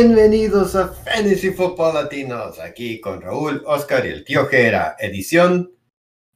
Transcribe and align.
Bienvenidos 0.00 0.76
a 0.76 0.86
Fantasy 0.86 1.50
Football 1.50 1.94
Latinos, 1.94 2.60
aquí 2.60 3.00
con 3.00 3.20
Raúl, 3.20 3.64
Oscar 3.66 4.06
y 4.06 4.10
el 4.10 4.24
tío 4.24 4.46
Jera, 4.46 4.94
edición 4.96 5.72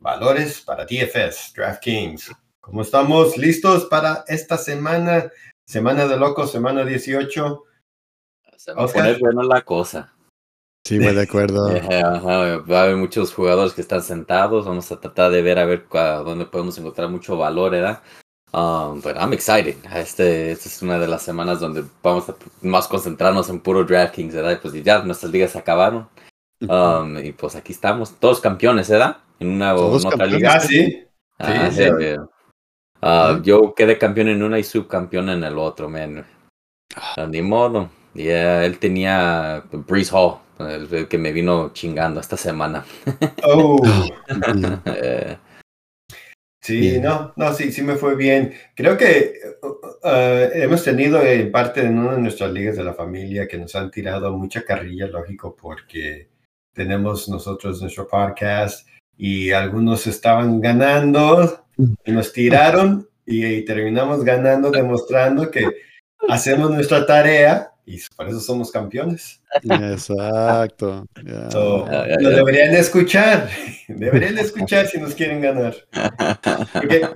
Valores 0.01 0.63
para 0.63 0.85
DFS, 0.85 1.53
DraftKings. 1.55 2.33
¿Cómo 2.61 2.83
estamos? 2.83 3.39
¿Listos 3.39 3.85
para 3.85 4.25
esta 4.27 4.59
semana? 4.59 5.31
Semana 5.65 6.09
de 6.09 6.17
locos, 6.17 6.51
semana 6.51 6.85
18. 6.85 7.63
Se 8.57 8.73
va 8.73 8.83
a 8.83 8.89
poner 8.89 9.21
buena 9.21 9.45
la 9.45 9.63
cosa. 9.63 10.13
Sí, 10.85 10.99
muy 10.99 11.15
de 11.15 11.23
acuerdo. 11.23 11.69
Va 12.69 12.81
a 12.81 12.83
haber 12.83 12.97
muchos 12.97 13.33
jugadores 13.33 13.75
que 13.75 13.83
están 13.83 14.03
sentados. 14.03 14.67
Vamos 14.67 14.91
a 14.91 14.99
tratar 14.99 15.31
de 15.31 15.41
ver 15.41 15.61
a 15.61 15.67
ver 15.67 15.87
dónde 15.89 16.47
podemos 16.47 16.77
encontrar 16.79 17.09
mucho 17.11 17.37
valor, 17.37 17.71
¿verdad? 17.71 18.03
Um, 18.53 19.01
but 19.01 19.17
I'm 19.17 19.33
excited. 19.33 19.77
Este, 19.95 20.53
esta 20.53 20.69
es 20.69 20.83
una 20.83 20.99
de 20.99 21.09
las 21.09 21.23
semanas 21.23 21.61
donde 21.61 21.85
vamos 22.03 22.29
a 22.29 22.35
más 22.61 22.87
concentrarnos 22.87 23.49
en 23.49 23.61
puro 23.61 23.85
DraftKings, 23.85 24.35
¿verdad? 24.35 24.61
Pues 24.61 24.75
ya 24.85 25.03
nuestras 25.03 25.33
ligas 25.33 25.53
se 25.53 25.59
acabaron. 25.59 26.09
Um, 26.69 27.19
y 27.19 27.33
pues 27.33 27.57
aquí 27.57 27.73
estamos, 27.73 28.15
todos 28.21 28.41
campeones, 28.41 28.89
¿verdad? 28.89 29.17
En 29.41 29.49
una, 29.49 29.75
o 29.75 29.97
otra 29.97 30.27
liga. 30.27 30.55
Ah, 30.55 30.61
sí. 30.61 31.05
Ah, 31.39 31.71
sí, 31.73 31.83
uh, 33.03 33.43
Yo 33.43 33.75
quedé 33.75 33.99
campeón 33.99 34.29
en 34.29 34.43
una 34.43 34.59
y 34.59 34.65
subcampeón 34.65 35.31
en 35.31 35.43
el 35.45 35.59
otro, 35.59 35.89
man. 35.89 36.25
Uh, 37.17 37.27
ni 37.27 37.43
modo. 37.43 37.89
Yeah, 38.15 38.67
él 38.67 38.79
tenía 38.79 39.65
Breeze 39.73 40.15
Hall, 40.15 40.37
el, 40.59 41.09
que 41.09 41.17
me 41.17 41.33
vino 41.33 41.71
chingando 41.73 42.21
esta 42.21 42.37
semana. 42.37 42.85
Oh. 43.45 43.81
eh, 44.85 45.39
Sí, 46.63 47.01
no, 47.01 47.33
no, 47.35 47.53
sí, 47.55 47.73
sí 47.73 47.83
me 47.83 47.97
fue 47.97 48.15
bien. 48.15 48.55
Creo 48.77 48.97
que 48.97 49.35
uh, 49.63 49.67
uh, 49.67 50.51
hemos 50.55 50.85
tenido 50.85 51.21
en 51.21 51.51
parte 51.51 51.81
en 51.81 51.99
una 51.99 52.13
de 52.13 52.21
nuestras 52.21 52.53
ligas 52.53 52.77
de 52.77 52.85
la 52.85 52.95
familia 52.95 53.49
que 53.49 53.59
nos 53.59 53.75
han 53.75 53.91
tirado 53.91 54.33
mucha 54.37 54.65
carrilla, 54.65 55.09
lógico, 55.09 55.57
porque 55.57 56.29
tenemos 56.73 57.29
nosotros 57.29 57.83
nuestro 57.83 58.07
podcast 58.07 58.87
y 59.17 59.51
algunos 59.51 60.07
estaban 60.07 60.61
ganando 60.61 61.67
y 62.05 62.13
nos 62.13 62.33
tiraron 62.33 63.09
y 63.27 63.65
terminamos 63.65 64.23
ganando 64.23 64.71
demostrando 64.71 65.51
que 65.51 65.67
hacemos 66.29 66.71
nuestra 66.71 67.05
tarea 67.05 67.72
y 67.85 67.99
por 68.17 68.29
eso 68.29 68.41
somos 68.41 68.71
campeones. 68.71 69.43
Exacto. 69.63 71.07
lo 71.15 72.31
deberían 72.31 72.75
escuchar, 72.75 73.49
deberían 73.89 74.39
escuchar 74.39 74.87
si 74.87 74.99
nos 74.99 75.15
quieren 75.15 75.41
ganar. 75.41 75.75
Porque 76.73 77.09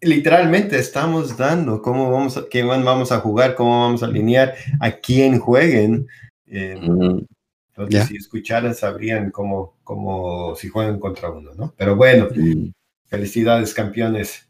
literalmente 0.00 0.78
estamos 0.78 1.36
dando 1.36 1.82
cómo 1.82 2.10
vamos 2.10 2.36
a, 2.36 2.48
qué 2.48 2.62
vamos 2.62 3.12
a 3.12 3.20
jugar, 3.20 3.54
cómo 3.54 3.82
vamos 3.82 4.02
a 4.02 4.06
alinear, 4.06 4.54
a 4.80 4.90
quién 4.92 5.38
jueguen. 5.38 6.06
entonces, 6.46 8.06
si 8.08 8.16
escucharan, 8.16 8.74
sabrían 8.74 9.30
cómo, 9.30 9.76
cómo, 9.84 10.56
si 10.56 10.68
juegan 10.68 10.98
contra 10.98 11.30
uno, 11.30 11.52
¿no? 11.54 11.74
Pero 11.76 11.94
bueno, 11.94 12.28
felicidades, 13.06 13.74
campeones. 13.74 14.48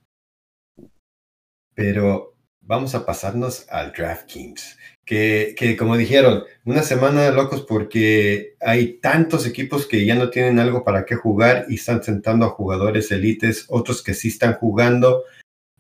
Pero 1.74 2.34
vamos 2.60 2.94
a 2.94 3.04
pasarnos 3.04 3.66
al 3.68 3.92
DraftKings 3.92 4.76
que, 5.06 5.54
que, 5.56 5.76
como 5.76 5.96
dijeron, 5.96 6.42
una 6.64 6.82
semana 6.82 7.22
de 7.22 7.32
locos 7.32 7.62
porque 7.62 8.56
hay 8.60 8.94
tantos 8.94 9.46
equipos 9.46 9.86
que 9.86 10.04
ya 10.04 10.16
no 10.16 10.30
tienen 10.30 10.58
algo 10.58 10.82
para 10.84 11.06
qué 11.06 11.14
jugar 11.14 11.66
y 11.68 11.76
están 11.76 12.02
sentando 12.02 12.44
a 12.44 12.50
jugadores 12.50 13.10
elites, 13.12 13.66
otros 13.68 14.02
que 14.02 14.14
sí 14.14 14.28
están 14.28 14.54
jugando, 14.54 15.22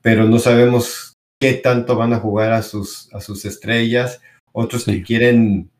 pero 0.00 0.24
no 0.24 0.38
sabemos 0.38 1.14
qué 1.40 1.54
tanto 1.54 1.96
van 1.96 2.12
a 2.12 2.20
jugar 2.20 2.52
a 2.52 2.62
sus, 2.62 3.12
a 3.12 3.20
sus 3.20 3.44
estrellas, 3.44 4.20
otros 4.52 4.84
que 4.84 5.02
quieren 5.02 5.70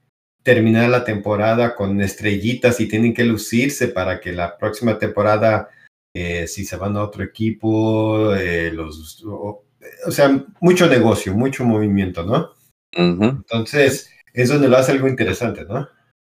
terminar 0.42 0.90
la 0.90 1.04
temporada 1.04 1.76
con 1.76 2.00
estrellitas 2.00 2.80
y 2.80 2.88
tienen 2.88 3.14
que 3.14 3.24
lucirse 3.24 3.88
para 3.88 4.20
que 4.20 4.32
la 4.32 4.58
próxima 4.58 4.98
temporada, 4.98 5.68
eh, 6.14 6.48
si 6.48 6.64
se 6.64 6.76
van 6.76 6.96
a 6.96 7.04
otro 7.04 7.22
equipo, 7.22 8.34
eh, 8.34 8.72
los, 8.72 9.24
o 9.24 9.64
sea, 10.10 10.44
mucho 10.60 10.88
negocio, 10.88 11.32
mucho 11.32 11.64
movimiento, 11.64 12.24
¿no? 12.24 12.55
Entonces, 12.92 14.10
es 14.32 14.48
donde 14.48 14.69
lo 14.69 14.76
hace 14.76 14.92
algo 14.92 15.08
interesante, 15.08 15.64
¿no? 15.64 15.88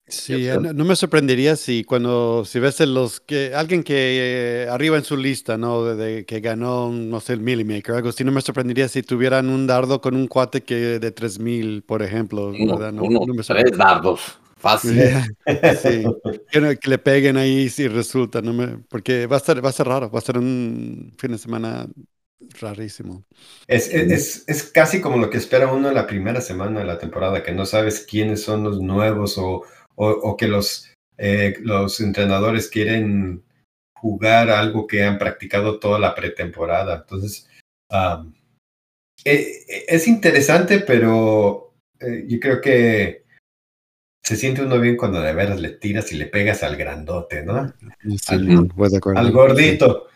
Sí, 0.06 0.48
no, 0.60 0.84
me 0.84 0.96
sorprendería 0.98 1.56
si 1.56 1.86
cuando, 1.86 2.44
si 2.46 2.60
ves 2.60 2.82
los 2.82 3.22
que, 3.22 3.56
alguien 3.56 3.84
que 3.84 4.64
eh, 4.66 4.70
arriba 4.70 4.98
en 4.98 5.06
su 5.06 5.16
lista, 5.16 5.58
¿no? 5.58 5.96
De, 5.96 6.26
que 6.26 6.42
ganó, 6.42 6.90
no 6.92 7.22
sé, 7.22 7.34
el 7.34 7.40
Millimaker, 7.40 7.96
algo 7.96 8.10
así, 8.10 8.26
no 8.26 8.32
me 8.34 8.42
sorprendería 8.42 8.90
si 8.90 9.02
tuvieran 9.02 9.50
un 9.50 9.66
dardo 9.66 10.02
con 10.02 10.16
un 10.16 10.28
cuate 10.28 10.62
que 10.62 11.00
de 11.00 11.12
3000, 11.12 11.84
por 11.84 12.02
ejemplo, 12.02 12.52
¿verdad? 12.52 12.92
No, 12.92 13.04
me 13.10 13.44
tres 13.44 13.78
dardos. 13.78 14.40
Fácil. 14.58 15.02
sí, 15.82 16.04
que, 16.52 16.78
que, 16.78 16.90
le 16.90 16.98
peguen 16.98 17.38
ahí 17.38 17.70
si 17.70 17.88
resulta, 17.88 18.42
no 18.42 18.54
me, 18.54 18.80
porque 18.90 19.26
va 19.26 19.38
a 19.38 19.40
ser, 19.40 19.64
va 19.64 19.70
a 19.70 19.74
ser 19.74 19.88
raro, 19.88 20.12
va 20.12 20.20
a 20.20 20.22
ser 20.22 20.38
un 20.38 21.14
fin 21.18 21.32
de 21.32 21.38
semana 21.38 21.88
rarísimo. 22.60 23.24
Es, 23.68 23.90
es, 23.94 24.44
es, 24.48 24.64
casi 24.64 25.02
como 25.02 25.18
lo 25.18 25.30
que 25.30 25.38
espera 25.38 25.72
uno 25.72 25.90
en 25.90 25.96
la 25.96 26.08
primera 26.08 26.42
semana 26.42 26.80
de 26.80 26.86
la 26.86 27.00
temporada, 27.00 27.44
que 27.44 27.52
no 27.52 27.66
sabes 27.66 28.06
quiénes 28.10 28.44
son 28.44 28.64
los 28.64 28.82
nuevos 28.82 29.38
o, 29.38 29.64
o, 29.96 30.38
que 30.38 30.48
los, 30.48 30.92
eh, 31.18 31.56
los 31.62 32.00
entrenadores 32.00 32.68
quieren 32.68 33.44
jugar 33.96 34.50
algo 34.50 34.88
que 34.88 35.04
han 35.04 35.18
practicado 35.18 35.80
toda 35.80 36.00
la 36.00 36.16
pretemporada. 36.16 36.98
Entonces, 36.98 37.48
e, 39.24 39.86
es 39.88 40.08
interesante, 40.08 40.80
pero 40.80 41.74
eh, 42.00 42.26
yo 42.28 42.40
creo 42.40 42.62
que 42.62 43.24
se 44.24 44.38
siente 44.38 44.62
uno 44.62 44.80
bien 44.80 44.96
cuando 44.96 45.22
de 45.22 45.34
veras 45.34 45.60
le 45.60 45.70
tiras 45.70 46.12
y 46.12 46.16
le 46.16 46.28
pegas 46.28 46.64
al 46.64 46.78
grandote, 46.78 47.44
¿no? 47.44 47.74
al 49.16 49.32
gordito. 49.32 50.08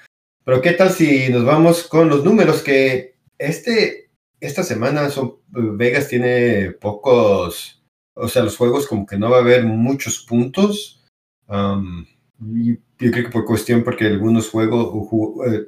Pero 0.48 0.62
¿qué 0.62 0.72
tal 0.72 0.92
si 0.92 1.28
nos 1.28 1.44
vamos 1.44 1.84
con 1.84 2.08
los 2.08 2.24
números 2.24 2.62
que 2.62 3.16
este, 3.38 4.12
esta 4.40 4.64
semana 4.64 5.10
son, 5.10 5.40
Vegas 5.50 6.08
tiene 6.08 6.72
pocos, 6.72 7.84
o 8.14 8.30
sea, 8.30 8.44
los 8.44 8.56
juegos 8.56 8.88
como 8.88 9.06
que 9.06 9.18
no 9.18 9.30
va 9.30 9.40
a 9.40 9.42
haber 9.42 9.66
muchos 9.66 10.20
puntos. 10.26 11.04
yo 11.50 12.76
creo 12.96 13.26
que 13.26 13.30
por 13.30 13.44
cuestión 13.44 13.84
porque 13.84 14.06
algunos 14.06 14.50
juegos, 14.50 15.10
eh, 15.52 15.66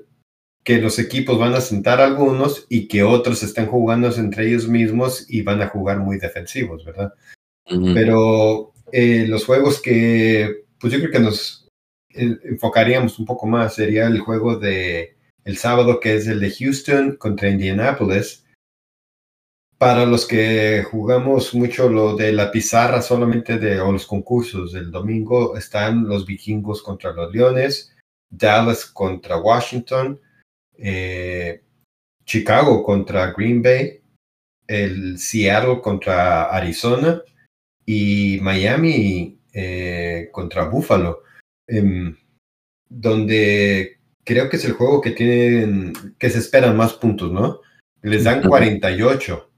que 0.63 0.79
los 0.79 0.97
equipos 0.97 1.38
van 1.38 1.56
a 1.56 1.62
sentar 1.62 2.00
algunos 2.00 2.66
y 2.69 2.88
que 2.88 3.03
otros 3.03 3.44
están 3.44 3.66
jugando 3.66 4.09
entre 4.16 4.47
ellos 4.47 4.69
mismos 4.69 5.29
y 5.29 5.41
van 5.41 5.62
a 5.62 5.68
jugar 5.68 6.00
muy 6.00 6.19
defensivos, 6.19 6.85
¿verdad? 6.85 7.13
Pero 7.66 8.72
eh, 8.94 9.25
los 9.28 9.44
juegos 9.44 9.81
que, 9.81 10.63
pues 10.79 10.94
yo 10.94 11.00
creo 11.00 11.12
que 11.12 11.19
nos 11.19 11.69
enfocaríamos 12.12 13.20
un 13.20 13.25
poco 13.25 13.47
más 13.47 13.75
sería 13.75 14.08
el 14.08 14.20
juego 14.20 14.58
de 14.58 15.16
el 15.46 15.58
sábado, 15.58 16.00
que 16.00 16.16
es 16.16 16.28
el 16.28 16.40
de 16.40 16.52
Houston 16.52 17.16
contra 17.18 17.50
Indianapolis. 17.50 18.46
Para 19.78 20.06
los 20.06 20.28
que 20.28 20.84
jugamos 20.84 21.53
mucho 21.53 21.90
lo 21.90 22.16
de 22.16 22.34
la 22.34 22.52
pizarra 22.52 23.02
solamente 23.02 23.58
de 23.58 23.80
o 23.80 23.92
los 23.92 24.06
concursos 24.06 24.74
del 24.74 24.92
domingo, 24.92 25.58
están 25.58 26.08
los 26.08 26.25
vikingos 26.25 26.84
contra 26.84 27.14
los 27.14 27.34
Leones, 27.34 27.96
Dallas 28.30 28.86
contra 28.86 29.38
Washington, 29.38 30.19
eh, 30.78 31.64
Chicago 32.25 32.84
contra 32.84 33.31
Green 33.31 33.62
Bay, 33.62 34.02
el 34.68 35.18
Seattle 35.18 35.81
contra 35.81 36.44
Arizona 36.44 37.24
y 37.86 38.38
Miami 38.42 39.39
eh, 39.54 40.30
contra 40.31 40.66
Buffalo. 40.66 41.24
Em, 41.69 42.16
donde 42.89 44.00
creo 44.24 44.50
que 44.50 44.57
es 44.57 44.66
el 44.66 44.74
juego 44.74 45.01
que 45.01 45.12
tienen, 45.12 45.94
que 46.18 46.30
se 46.30 46.39
esperan 46.39 46.75
más 46.75 46.94
puntos, 46.94 47.31
¿no? 47.31 47.62
Les 48.01 48.24
dan 48.24 48.42
48. 48.42 49.50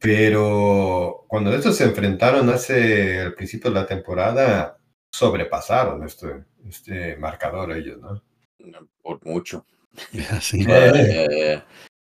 Pero 0.00 1.24
cuando 1.28 1.52
estos 1.52 1.76
se 1.76 1.84
enfrentaron 1.84 2.48
hace 2.48 3.22
el 3.22 3.34
principio 3.34 3.70
de 3.70 3.80
la 3.80 3.86
temporada, 3.86 4.78
sobrepasaron 5.12 6.02
este, 6.04 6.44
este 6.66 7.16
marcador 7.16 7.72
ellos, 7.72 8.00
¿no? 8.00 8.22
Por 9.02 9.24
mucho. 9.24 9.64
Sí. 10.40 10.64
Eh, 10.68 11.60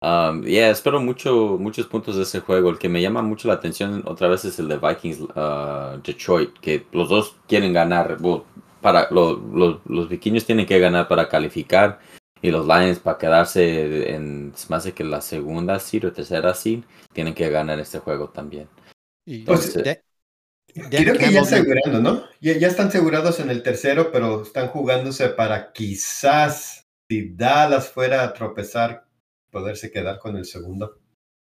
um, 0.01 0.43
espero 0.45 0.99
mucho, 0.99 1.57
muchos 1.59 1.85
puntos 1.85 2.17
de 2.17 2.23
ese 2.23 2.39
juego. 2.39 2.71
El 2.71 2.79
que 2.79 2.89
me 2.89 3.01
llama 3.01 3.21
mucho 3.21 3.47
la 3.47 3.53
atención 3.53 4.03
otra 4.05 4.27
vez 4.27 4.45
es 4.45 4.59
el 4.59 4.67
de 4.67 4.77
Vikings 4.77 5.19
uh, 5.21 6.01
Detroit, 6.03 6.57
que 6.59 6.85
los 6.91 7.09
dos 7.09 7.35
quieren 7.47 7.71
ganar 7.71 8.17
para 8.81 9.09
los, 9.11 9.39
los 9.85 10.09
vikingos 10.09 10.45
tienen 10.45 10.65
que 10.65 10.79
ganar 10.79 11.07
para 11.07 11.29
calificar 11.29 11.99
y 12.41 12.51
los 12.51 12.65
Lions 12.65 12.99
para 12.99 13.17
quedarse 13.17 14.13
en 14.13 14.53
más 14.69 14.83
de 14.83 14.93
que 14.93 15.03
la 15.03 15.21
segunda 15.21 15.79
seed 15.79 16.07
o 16.07 16.11
tercera 16.11 16.53
seed 16.53 16.83
tienen 17.13 17.33
que 17.33 17.49
ganar 17.49 17.79
este 17.79 17.99
juego 17.99 18.29
también. 18.29 18.67
Pues, 19.45 19.73
creo 19.73 21.17
que 21.17 21.31
ya 21.31 21.41
asegurando, 21.41 21.99
¿no? 22.01 22.23
Ya, 22.39 22.67
están 22.67 22.87
asegurados 22.87 23.39
en 23.39 23.49
el 23.49 23.63
tercero, 23.63 24.11
pero 24.11 24.43
están 24.43 24.67
jugándose 24.67 25.29
para 25.29 25.71
quizás 25.73 26.83
si 27.09 27.33
Dallas 27.33 27.89
fuera 27.89 28.23
a 28.23 28.33
tropezar, 28.33 29.05
poderse 29.49 29.91
quedar 29.91 30.19
con 30.19 30.37
el 30.37 30.45
segundo. 30.45 30.99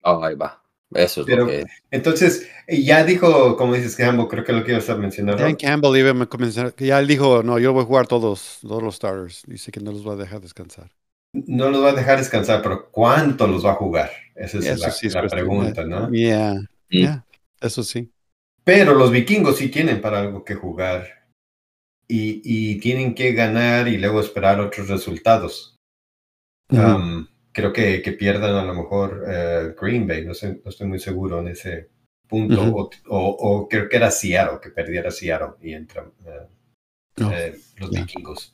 Oh, 0.03 0.23
ahí 0.23 0.35
va. 0.35 0.64
Eso 0.95 1.21
es 1.21 1.27
lo 1.27 1.47
que... 1.47 1.65
Entonces, 1.91 2.47
ya 2.67 3.03
dijo, 3.03 3.57
como 3.57 3.73
dices, 3.73 3.95
Campbell, 3.95 4.27
creo 4.27 4.43
que 4.43 4.53
lo 4.53 4.63
que 4.63 4.71
ibas 4.71 4.89
a 4.89 4.95
mencionar. 4.95 5.37
Dan 5.37 5.55
Campbell 5.55 5.97
iba 5.97 6.11
a 6.11 6.25
comenzar, 6.25 6.73
ya 6.77 6.99
él 6.99 7.07
dijo, 7.07 7.43
no, 7.43 7.59
yo 7.59 7.73
voy 7.73 7.83
a 7.83 7.85
jugar 7.85 8.07
todos, 8.07 8.59
todos 8.61 8.81
los 8.81 8.95
starters. 8.95 9.43
Dice 9.45 9.71
que 9.71 9.79
no 9.79 9.91
los 9.91 10.07
va 10.07 10.13
a 10.13 10.17
dejar 10.17 10.41
descansar. 10.41 10.89
No 11.33 11.69
los 11.69 11.83
va 11.83 11.89
a 11.89 11.93
dejar 11.93 12.17
descansar, 12.17 12.61
pero 12.61 12.89
¿cuánto 12.89 13.45
los 13.45 13.65
va 13.65 13.71
a 13.71 13.75
jugar? 13.75 14.09
Esa 14.35 14.59
es 14.59 15.13
la, 15.13 15.27
pregunta, 15.27 15.83
¿no? 15.83 16.09
Yeah, 16.09 16.55
yeah, 16.89 17.25
eso 17.59 17.83
sí. 17.83 18.09
Pero 18.63 18.95
los 18.95 19.11
vikingos 19.11 19.57
sí 19.57 19.69
tienen 19.69 20.01
para 20.01 20.21
algo 20.21 20.43
que 20.43 20.55
jugar 20.55 21.27
y, 22.07 22.41
y 22.43 22.79
tienen 22.79 23.13
que 23.13 23.33
ganar 23.33 23.87
y 23.87 23.97
luego 23.97 24.21
esperar 24.21 24.59
otros 24.59 24.87
resultados. 24.87 25.75
Creo 27.55 27.71
que, 27.71 28.01
que, 28.01 28.11
pierdan 28.11 28.53
a 28.53 28.65
lo 28.65 28.73
mejor 28.75 29.23
uh, 29.23 29.81
Green 29.81 30.05
Bay, 30.05 30.25
no, 30.25 30.33
sé, 30.33 30.59
no, 30.61 30.69
estoy 30.69 30.87
muy 30.87 30.99
seguro 30.99 31.39
en 31.39 31.47
ese 31.47 31.89
punto, 32.27 32.61
o, 33.07 33.29
o, 33.29 33.69
creo 33.69 33.87
que 33.87 33.95
era 33.95 34.11
Seattle, 34.11 34.59
que 34.61 34.71
perdiera 34.71 35.09
Seattle 35.09 35.53
y 35.61 35.73
entran 35.73 36.11
uh, 36.25 37.23
uh, 37.23 37.31
los 37.77 37.91
vikingos. 37.91 38.53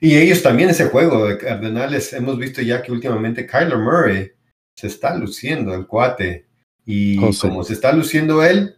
Y 0.00 0.16
ellos 0.16 0.42
también 0.42 0.70
ese 0.70 0.86
juego 0.86 1.28
de 1.28 1.38
Cardenales, 1.38 2.12
hemos 2.12 2.36
visto 2.36 2.60
ya 2.62 2.82
que 2.82 2.90
últimamente 2.90 3.46
Kyler 3.46 3.78
Murray 3.78 4.32
se 4.76 4.88
está 4.88 5.16
luciendo, 5.16 5.72
el 5.72 5.86
cuate. 5.86 6.46
Y 6.84 7.18
oh, 7.22 7.30
como 7.40 7.62
se 7.62 7.74
está 7.74 7.92
luciendo 7.92 8.44
él, 8.44 8.76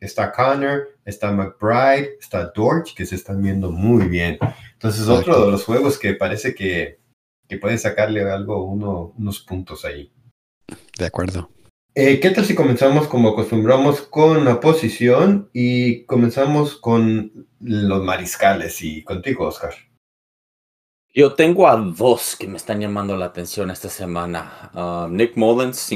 está 0.00 0.32
Connor, 0.32 0.88
está 1.04 1.32
McBride, 1.32 2.16
está 2.18 2.50
Dorch, 2.54 2.94
que 2.94 3.04
se 3.04 3.14
están 3.14 3.42
viendo 3.42 3.70
muy 3.70 4.08
bien. 4.08 4.38
Entonces, 4.72 5.06
otro 5.06 5.44
de 5.44 5.52
los 5.52 5.64
juegos 5.64 5.98
que 5.98 6.14
parece 6.14 6.54
que, 6.54 6.98
que 7.48 7.58
puede 7.58 7.78
sacarle 7.78 8.22
algo, 8.30 8.64
uno, 8.64 9.14
unos 9.18 9.40
puntos 9.40 9.84
ahí. 9.84 10.12
De 10.98 11.06
acuerdo. 11.06 11.48
Eh, 11.94 12.20
¿Qué 12.20 12.30
tal 12.30 12.44
si 12.44 12.54
comenzamos 12.54 13.08
como 13.08 13.30
acostumbramos 13.30 14.02
con 14.02 14.44
la 14.44 14.60
posición 14.60 15.48
y 15.54 16.04
comenzamos 16.04 16.76
con 16.76 17.48
los 17.60 18.04
mariscales 18.04 18.82
y 18.82 19.02
contigo, 19.02 19.46
Oscar? 19.46 19.72
Yo 21.14 21.32
tengo 21.32 21.66
a 21.66 21.76
dos 21.76 22.36
que 22.36 22.46
me 22.46 22.58
están 22.58 22.80
llamando 22.80 23.16
la 23.16 23.24
atención 23.24 23.70
esta 23.70 23.88
semana. 23.88 24.70
Ah, 24.74 25.08
Nick 25.10 25.36
Mullins, 25.36 25.90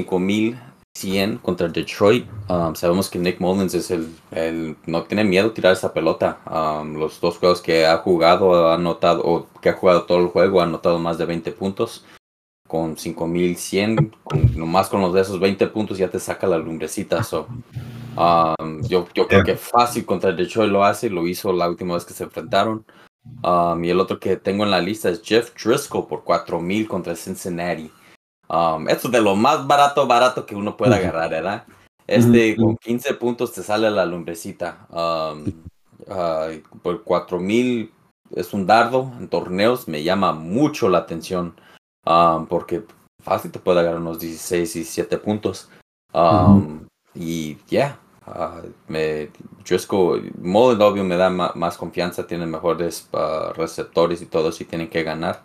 5100 1.00 1.38
contra 1.38 1.69
Detroit. 1.69 2.26
Ah, 2.49 2.73
sabemos 2.75 3.08
que 3.08 3.19
Nick 3.19 3.41
Mullins 3.41 3.75
es 3.75 3.91
el, 3.91 4.08
el, 4.31 4.76
no 4.87 5.05
tiene 5.05 5.25
miedo 5.25 5.52
tirar 5.52 5.73
esa 5.73 5.93
pelota. 5.93 6.38
Ah, 6.47 6.85
los 6.87 7.20
dos 7.20 7.38
juegos 7.38 7.61
que 7.61 7.87
ha 7.87 7.97
jugado, 7.99 8.69
ha 8.69 8.75
anotado, 8.75 9.23
o 9.25 9.47
que 9.61 9.70
ha 9.70 9.75
jugado 9.75 10.05
todo 10.05 10.19
el 10.19 10.29
juego, 10.29 10.61
ha 10.61 10.64
anotado 10.64 10.99
más 10.99 11.19
de 11.19 11.25
20 11.25 11.52
puntos. 11.52 12.05
Con 12.69 12.97
5100, 12.97 14.17
con, 14.23 14.56
nomás 14.56 14.88
con 14.88 15.00
los 15.00 15.12
de 15.12 15.23
esos 15.23 15.41
20 15.41 15.67
puntos 15.69 15.99
ya 15.99 16.08
te 16.08 16.20
saca 16.20 16.47
la 16.47 16.58
lumbrecita. 16.58 17.25
So, 17.25 17.49
yo, 18.82 19.08
yo 19.12 19.26
creo 19.26 19.43
que 19.43 19.56
fácil 19.56 20.05
contra 20.05 20.31
Detroit 20.31 20.70
lo 20.70 20.85
hace, 20.85 21.11
lo 21.11 21.26
hizo 21.26 21.52
la 21.52 21.69
última 21.69 21.94
vez 21.94 22.05
que 22.05 22.14
se 22.14 22.25
enfrentaron. 22.25 22.85
Um, 23.43 23.85
y 23.85 23.91
el 23.91 24.00
otro 24.00 24.19
que 24.19 24.37
tengo 24.37 24.64
en 24.64 24.70
la 24.70 24.81
lista 24.81 25.08
es 25.11 25.20
Jeff 25.23 25.52
Driscoll 25.55 26.06
por 26.06 26.25
4000 26.25 26.87
contra 26.87 27.17
Cincinnati. 27.17 27.91
Um, 28.50 28.88
esto 28.88 29.08
es 29.08 29.12
de 29.12 29.20
lo 29.20 29.37
más 29.37 29.67
barato, 29.67 30.06
barato 30.06 30.44
que 30.44 30.56
uno 30.56 30.76
puede 30.76 30.97
agarrar, 30.97 31.31
¿verdad? 31.31 31.64
Este 32.06 32.56
con 32.56 32.76
15 32.76 33.14
puntos 33.14 33.52
te 33.52 33.62
sale 33.62 33.91
la 33.91 34.05
lumbrecita. 34.05 34.87
Um, 34.91 35.47
uh, 36.08 36.79
por 36.82 37.05
4000 37.05 37.93
es 38.35 38.52
un 38.52 38.67
dardo 38.67 39.12
en 39.19 39.29
torneos, 39.29 39.87
me 39.87 40.02
llama 40.02 40.32
mucho 40.32 40.88
la 40.88 40.99
atención. 40.99 41.55
porque 42.49 42.82
fácil 43.23 43.52
te 43.52 43.61
puede 43.61 43.81
agarrar 43.81 44.00
unos 44.00 44.19
16, 44.19 44.75
17 44.75 45.19
puntos. 45.19 45.70
Y 47.14 47.56
ya, 47.69 47.99
Uh, 48.26 48.70
me, 48.87 49.31
Driscoll, 49.64 50.32
obvio 50.81 51.05
me 51.05 51.17
da 51.17 51.31
más 51.31 51.76
confianza, 51.76 52.26
tiene 52.26 52.47
mejores 52.47 53.08
ah, 53.12 53.52
receptores 53.56 54.23
y 54.23 54.26
todo, 54.26 54.52
si 54.52 54.64
tienen 54.64 54.88
que 54.88 55.02
ganar. 55.02 55.43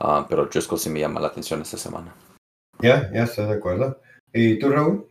Uh, 0.00 0.24
pero 0.28 0.46
Driscoll 0.46 0.78
sí 0.78 0.88
me 0.88 1.00
llama 1.00 1.20
la 1.20 1.28
atención 1.28 1.60
esta 1.62 1.76
semana. 1.76 2.14
Ya, 2.82 3.10
ya 3.12 3.24
estoy 3.24 3.46
de 3.46 3.52
acuerdo. 3.52 4.00
¿Y 4.32 4.58
tú, 4.58 4.68
Raúl? 4.68 5.06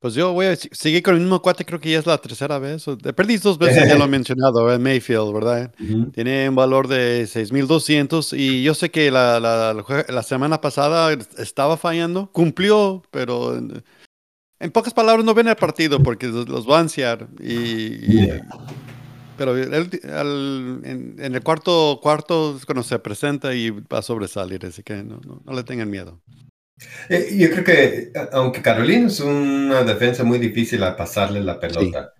Pues 0.00 0.12
yo 0.12 0.34
voy 0.34 0.46
a 0.46 0.56
seguir 0.56 1.02
con 1.02 1.14
el 1.14 1.20
mismo 1.20 1.40
cuate, 1.40 1.64
creo 1.64 1.80
que 1.80 1.90
ya 1.90 1.98
es 1.98 2.06
la 2.06 2.18
tercera 2.18 2.58
vez. 2.58 2.84
Perdí 3.16 3.38
dos 3.38 3.56
veces, 3.56 3.88
ya 3.88 3.96
lo 3.96 4.04
he 4.04 4.08
mencionado, 4.08 4.70
en 4.70 4.82
Mayfield, 4.82 5.32
¿verdad? 5.32 5.72
Tiene 6.12 6.46
un 6.50 6.54
valor 6.54 6.88
de 6.88 7.26
6.200 7.26 8.36
y 8.36 8.62
yo 8.62 8.74
sé 8.74 8.90
que 8.90 9.10
la, 9.10 9.40
la, 9.40 9.72
la, 10.06 10.22
semana 10.22 10.60
pasada 10.60 11.16
estaba 11.38 11.78
fallando, 11.78 12.30
cumplió, 12.32 13.02
pero 13.10 13.58
en 14.64 14.70
pocas 14.72 14.94
palabras, 14.94 15.24
no 15.24 15.34
ven 15.34 15.48
el 15.48 15.56
partido 15.56 16.02
porque 16.02 16.26
los, 16.26 16.68
va 16.68 16.78
a 16.78 16.80
ansiar. 16.80 17.28
Y, 17.40 18.28
Pero 19.36 19.58
en, 19.58 21.16
el 21.18 21.42
cuarto 21.42 21.98
cuarto 22.02 22.56
es 22.56 22.64
cuando 22.64 22.82
se 22.82 22.98
presenta 22.98 23.54
y 23.54 23.70
va 23.70 23.98
a 23.98 24.02
sobresalir, 24.02 24.64
así 24.64 24.82
que 24.82 25.02
no, 25.02 25.20
no, 25.44 25.52
le 25.52 25.64
tengan 25.64 25.90
miedo. 25.90 26.20
Eh, 27.08 27.36
yo 27.36 27.50
creo 27.50 27.64
que, 27.64 28.12
aunque 28.32 28.62
Carolina 28.62 29.06
es 29.06 29.20
una 29.20 29.84
defensa 29.84 30.24
muy 30.24 30.38
difícil 30.38 30.82
a 30.82 30.96
pasarle 30.96 31.40
la 31.40 31.58
pelota, 31.58 32.12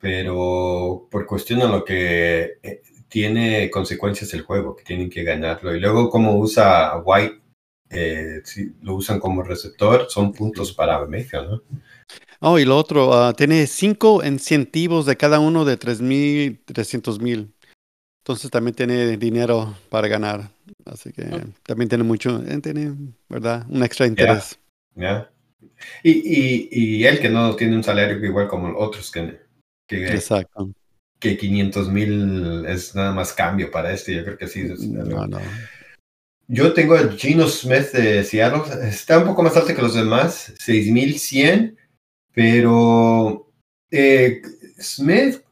pero 0.00 1.08
por 1.10 1.26
cuestión 1.26 1.60
de 1.60 1.68
lo 1.68 1.84
que 1.84 2.58
eh, 2.62 2.82
tiene 3.08 3.70
consecuencias 3.70 4.34
el 4.34 4.42
juego, 4.42 4.76
que 4.76 4.84
tienen 4.84 5.08
que 5.08 5.24
ganarlo. 5.24 5.74
Y 5.74 5.80
luego, 5.80 6.10
como 6.10 6.36
usa 6.36 6.88
a 6.88 6.98
White 6.98 7.44
eh, 7.90 8.40
si 8.44 8.72
lo 8.82 8.94
usan 8.96 9.20
como 9.20 9.42
receptor, 9.42 10.06
son 10.08 10.32
puntos 10.32 10.72
para 10.72 11.04
México, 11.06 11.42
¿no? 11.42 11.62
Oh, 12.40 12.58
y 12.58 12.64
lo 12.64 12.76
otro, 12.76 13.14
ah, 13.14 13.32
tiene 13.32 13.66
cinco 13.66 14.22
incentivos 14.24 15.06
de 15.06 15.16
cada 15.16 15.38
uno 15.38 15.64
de 15.64 15.78
3.300 15.78 17.20
mil. 17.20 17.53
Entonces 18.24 18.50
también 18.50 18.74
tiene 18.74 19.18
dinero 19.18 19.76
para 19.90 20.08
ganar. 20.08 20.48
Así 20.86 21.12
que 21.12 21.24
también 21.62 21.90
tiene 21.90 22.04
mucho, 22.04 22.42
eh, 22.46 22.58
tiene, 22.62 22.94
¿verdad? 23.28 23.66
Un 23.68 23.82
extra 23.82 24.06
interés. 24.06 24.58
Ya. 24.94 25.30
Y, 26.02 26.10
y, 26.10 26.68
y, 26.70 27.04
él 27.04 27.20
que 27.20 27.28
no 27.28 27.54
tiene 27.54 27.76
un 27.76 27.84
salario 27.84 28.16
igual 28.24 28.48
como 28.48 28.78
otros 28.78 29.10
que, 29.10 29.40
que, 29.86 30.06
Exacto. 30.06 30.70
que 31.18 31.36
500 31.36 31.88
mil 31.90 32.64
es 32.66 32.94
nada 32.94 33.12
más 33.12 33.34
cambio 33.34 33.70
para 33.70 33.92
este. 33.92 34.14
Yo 34.14 34.24
creo 34.24 34.38
que 34.38 34.48
sí. 34.48 34.72
no, 34.88 35.26
no. 35.26 35.38
Yo 36.48 36.72
tengo 36.72 36.94
a 36.94 37.12
Gino 37.12 37.46
Smith 37.46 37.92
de 37.92 38.24
Seattle. 38.24 38.88
Está 38.88 39.18
un 39.18 39.26
poco 39.26 39.42
más 39.42 39.54
alto 39.54 39.74
que 39.74 39.82
los 39.82 39.94
demás, 39.94 40.54
6100, 40.60 41.76
pero 42.32 43.52
eh, 43.90 44.40
Smith, 44.78 45.43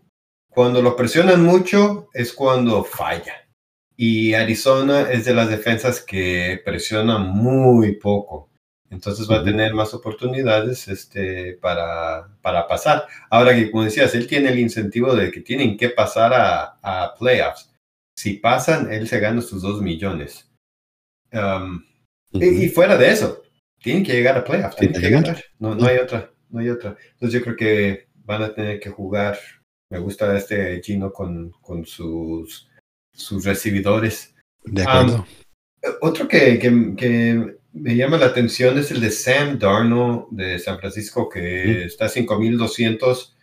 cuando 0.54 0.82
lo 0.82 0.96
presionan 0.96 1.42
mucho, 1.42 2.08
es 2.12 2.32
cuando 2.32 2.84
falla. 2.84 3.48
Y 3.96 4.34
Arizona 4.34 5.10
es 5.10 5.24
de 5.24 5.34
las 5.34 5.48
defensas 5.48 6.00
que 6.00 6.60
presiona 6.64 7.18
muy 7.18 7.96
poco. 7.96 8.50
Entonces 8.90 9.30
va 9.30 9.36
a 9.36 9.44
tener 9.44 9.72
más 9.72 9.94
oportunidades 9.94 10.86
este, 10.88 11.54
para, 11.54 12.28
para 12.42 12.66
pasar. 12.66 13.06
Ahora 13.30 13.54
que, 13.54 13.70
como 13.70 13.84
decías, 13.84 14.14
él 14.14 14.26
tiene 14.26 14.50
el 14.50 14.58
incentivo 14.58 15.14
de 15.14 15.30
que 15.30 15.40
tienen 15.40 15.76
que 15.76 15.88
pasar 15.88 16.34
a, 16.34 16.78
a 16.82 17.14
playoffs. 17.14 17.72
Si 18.14 18.34
pasan, 18.34 18.92
él 18.92 19.08
se 19.08 19.20
gana 19.20 19.40
sus 19.40 19.62
dos 19.62 19.80
millones 19.80 20.52
y, 22.32 22.68
fuera 22.68 22.96
de 22.96 23.10
eso, 23.10 23.42
tienen 23.78 24.04
que 24.04 24.12
llegar 24.12 24.36
a 24.36 24.44
playoffs, 24.44 24.76
tienen 24.76 25.00
que 25.00 25.10
ganar. 25.10 25.42
No, 25.58 25.74
no 25.74 25.86
hay 25.86 25.98
otra, 25.98 26.30
no 26.50 26.60
hay 26.60 26.68
otra. 26.68 26.96
Entonces 27.12 27.38
yo 27.38 27.44
creo 27.44 27.56
que 27.56 28.08
van 28.24 28.42
a 28.42 28.54
tener 28.54 28.80
que 28.80 28.90
jugar. 28.90 29.38
Me 29.92 29.98
gusta 29.98 30.34
este 30.38 30.80
Gino 30.82 31.12
con, 31.12 31.50
con 31.60 31.84
sus, 31.84 32.66
sus 33.12 33.44
recibidores. 33.44 34.34
De 34.64 34.84
acuerdo. 34.84 35.26
otro 36.00 36.26
que, 36.26 36.58
que, 36.58 36.94
que, 36.96 37.56
me 37.74 37.94
llama 37.94 38.16
la 38.16 38.26
atención 38.26 38.78
es 38.78 38.90
el 38.90 39.02
de 39.02 39.10
Sam 39.10 39.58
Darno 39.58 40.28
de 40.30 40.58
San 40.58 40.78
Francisco, 40.78 41.28
que 41.28 41.84
está 41.84 42.06
a 42.06 42.08
5200. 42.08 43.36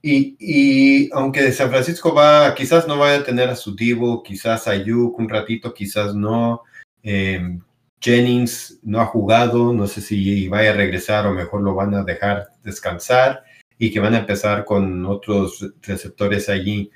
Y, 0.00 0.34
y 0.40 1.10
aunque 1.12 1.52
San 1.52 1.68
Francisco 1.68 2.14
va, 2.14 2.54
quizás 2.54 2.88
no 2.88 2.96
vaya 2.96 3.18
a 3.18 3.24
tener 3.24 3.50
a 3.50 3.56
su 3.56 3.76
Divo, 3.76 4.22
quizás 4.22 4.66
a 4.68 4.76
Yuk 4.76 5.18
un 5.18 5.28
ratito, 5.28 5.74
quizás 5.74 6.14
no. 6.14 6.62
Eh, 7.02 7.58
Jennings 8.00 8.78
no 8.82 8.98
ha 8.98 9.04
jugado, 9.04 9.74
no 9.74 9.86
sé 9.86 10.00
si 10.00 10.48
vaya 10.48 10.70
a 10.70 10.74
regresar 10.74 11.26
o 11.26 11.34
mejor 11.34 11.60
lo 11.60 11.74
van 11.74 11.92
a 11.92 12.02
dejar 12.02 12.48
descansar 12.64 13.44
y 13.82 13.90
que 13.90 13.98
van 13.98 14.14
a 14.14 14.20
empezar 14.20 14.64
con 14.64 15.04
otros 15.06 15.72
receptores 15.82 16.48
allí. 16.48 16.92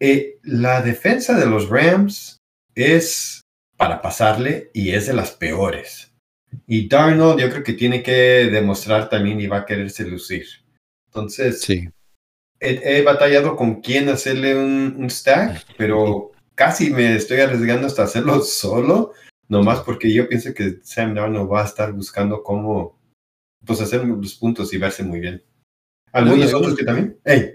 Eh, 0.00 0.38
la 0.42 0.80
defensa 0.80 1.38
de 1.38 1.44
los 1.44 1.68
Rams 1.68 2.38
es 2.74 3.42
para 3.76 4.00
pasarle 4.00 4.70
y 4.72 4.92
es 4.92 5.08
de 5.08 5.12
las 5.12 5.32
peores. 5.32 6.14
Y 6.66 6.88
Darnold 6.88 7.38
yo 7.38 7.50
creo 7.50 7.62
que 7.62 7.74
tiene 7.74 8.02
que 8.02 8.48
demostrar 8.50 9.10
también 9.10 9.42
y 9.42 9.46
va 9.46 9.58
a 9.58 9.66
quererse 9.66 10.06
lucir. 10.06 10.46
Entonces, 11.08 11.60
sí. 11.60 11.90
he, 12.60 13.02
batallado 13.02 13.54
con 13.54 13.82
quién 13.82 14.08
hacerle 14.08 14.56
un, 14.56 14.96
un 14.96 15.10
stack, 15.10 15.66
pero 15.76 16.32
casi 16.54 16.88
me 16.88 17.14
estoy 17.14 17.40
arriesgando 17.40 17.86
hasta 17.86 18.04
hacerlo 18.04 18.40
solo, 18.40 19.12
nomás 19.48 19.80
porque 19.80 20.10
yo 20.14 20.30
pienso 20.30 20.54
que 20.54 20.78
Sam 20.82 21.14
Darnold 21.14 21.52
va 21.52 21.60
a 21.60 21.66
estar 21.66 21.92
buscando 21.92 22.42
cómo, 22.42 22.98
pues 23.66 23.82
hacer 23.82 24.02
los 24.06 24.34
puntos 24.36 24.72
y 24.72 24.78
verse 24.78 25.02
muy 25.02 25.20
bien. 25.20 25.42
Algunos 26.12 26.54
otros 26.54 26.76
que 26.76 26.84
también. 26.84 27.18
Hey. 27.24 27.54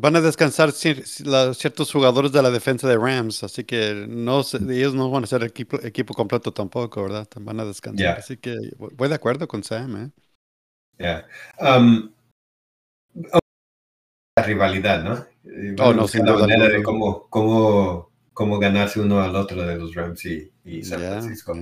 Van 0.00 0.14
a 0.14 0.20
descansar 0.20 0.72
ciertos 0.72 1.90
jugadores 1.90 2.32
de 2.32 2.42
la 2.42 2.50
defensa 2.50 2.86
de 2.86 2.96
Rams, 2.96 3.42
así 3.42 3.64
que 3.64 4.06
no 4.06 4.42
ellos 4.68 4.94
no 4.94 5.10
van 5.10 5.24
a 5.24 5.26
ser 5.26 5.42
equipo, 5.42 5.80
equipo 5.82 6.12
completo 6.14 6.52
tampoco, 6.52 7.02
¿verdad? 7.02 7.26
Van 7.40 7.60
a 7.60 7.64
descansar. 7.64 8.18
Así 8.18 8.36
que 8.36 8.56
voy 8.76 9.08
de 9.08 9.14
acuerdo 9.14 9.48
con 9.48 9.64
Sam, 9.64 9.96
¿eh? 9.96 10.10
Ya. 10.98 11.26
Um, 11.58 12.12
la 14.36 14.44
rivalidad, 14.44 15.02
¿no? 15.02 15.26
Oh, 15.82 15.94
no, 15.94 16.06
sin 16.06 16.26
la 16.26 16.34
manera 16.34 16.68
de 16.68 16.82
cómo, 16.82 17.28
cómo, 17.28 18.10
cómo 18.34 18.58
ganarse 18.58 19.00
uno 19.00 19.22
al 19.22 19.34
otro 19.34 19.62
de 19.62 19.76
los 19.76 19.94
Rams 19.94 20.24
y, 20.26 20.82
San 20.84 21.00
Francisco. 21.00 21.54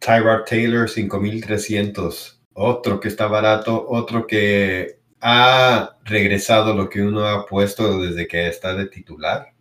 Tyrod 0.00 0.44
Taylor, 0.44 0.90
5300. 0.90 2.35
Otro 2.58 3.00
que 3.00 3.08
está 3.08 3.26
barato, 3.26 3.86
otro 3.86 4.26
que 4.26 5.00
ha 5.20 5.98
regresado 6.04 6.74
lo 6.74 6.88
que 6.88 7.02
uno 7.02 7.26
ha 7.26 7.44
puesto 7.44 8.00
desde 8.00 8.26
que 8.26 8.48
está 8.48 8.74
de 8.74 8.86
titular. 8.86 9.52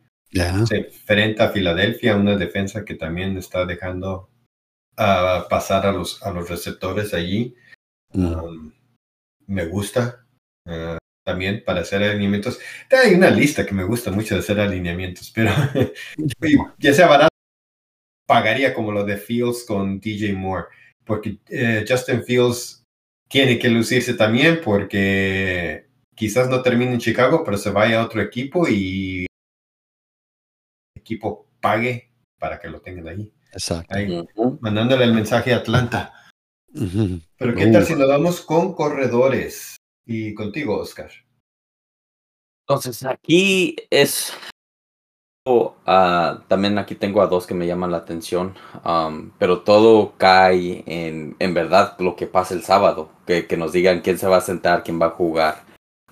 Se 0.65 0.77
enfrenta 0.77 1.45
a 1.45 1.49
Filadelfia, 1.49 2.15
una 2.15 2.37
defensa 2.37 2.85
que 2.85 2.95
también 2.95 3.37
está 3.37 3.65
dejando 3.65 4.29
uh, 4.97 5.47
pasar 5.49 5.85
a 5.85 5.91
los, 5.91 6.23
a 6.23 6.31
los 6.31 6.49
receptores 6.49 7.13
allí. 7.13 7.55
Mm. 8.13 8.25
Um, 8.25 8.73
me 9.47 9.65
gusta 9.65 10.25
uh, 10.65 10.97
también 11.25 11.63
para 11.65 11.81
hacer 11.81 12.01
alineamientos. 12.01 12.59
Hay 12.91 13.13
una 13.13 13.29
lista 13.29 13.65
que 13.65 13.73
me 13.73 13.83
gusta 13.83 14.09
mucho 14.09 14.35
de 14.35 14.39
hacer 14.39 14.59
alineamientos, 14.59 15.31
pero 15.31 15.51
ya 16.79 16.93
sea 16.93 17.07
barato, 17.07 17.35
pagaría 18.25 18.73
como 18.73 18.91
lo 18.91 19.03
de 19.03 19.17
Fields 19.17 19.65
con 19.65 19.99
DJ 19.99 20.33
Moore, 20.33 20.67
porque 21.03 21.39
eh, 21.49 21.85
Justin 21.87 22.23
Fields 22.23 22.84
tiene 23.27 23.59
que 23.59 23.69
lucirse 23.69 24.13
también 24.13 24.61
porque 24.63 25.87
quizás 26.15 26.49
no 26.49 26.61
termine 26.61 26.93
en 26.93 26.99
Chicago, 26.99 27.43
pero 27.43 27.57
se 27.57 27.69
vaya 27.71 28.01
a 28.01 28.05
otro 28.05 28.21
equipo 28.21 28.67
y 28.67 29.25
el 30.95 31.01
equipo 31.01 31.47
pague 31.59 32.11
para 32.39 32.59
que 32.59 32.69
lo 32.69 32.81
tengan 32.81 33.07
ahí. 33.07 33.33
Exacto. 33.51 34.27
Mandándole 34.59 35.05
el 35.05 35.13
mensaje 35.13 35.53
a 35.53 35.57
Atlanta. 35.57 36.13
Pero 37.37 37.55
¿qué 37.55 37.67
tal 37.67 37.85
si 37.85 37.95
nos 37.95 38.07
vamos 38.07 38.41
con 38.41 38.73
corredores? 38.73 39.77
Y 40.05 40.33
contigo, 40.33 40.77
Oscar. 40.77 41.09
Entonces, 42.67 43.03
aquí 43.05 43.75
es 43.89 44.33
Uh, 45.47 45.69
también 46.47 46.79
aquí 46.79 46.95
tengo 46.95 47.21
a 47.21 47.27
dos 47.27 47.45
que 47.45 47.53
me 47.53 47.67
llaman 47.67 47.91
la 47.91 47.97
atención, 47.97 48.55
um, 48.83 49.29
pero 49.37 49.61
todo 49.61 50.13
cae 50.17 50.83
en, 50.87 51.35
en 51.37 51.53
verdad 51.53 51.95
lo 51.99 52.15
que 52.15 52.25
pasa 52.25 52.55
el 52.55 52.63
sábado, 52.63 53.09
que, 53.27 53.45
que, 53.45 53.55
nos 53.55 53.71
digan 53.71 54.01
quién 54.01 54.17
se 54.17 54.27
va 54.27 54.37
a 54.37 54.41
sentar, 54.41 54.83
quién 54.83 54.99
va 54.99 55.07
a 55.07 55.11
jugar. 55.11 55.63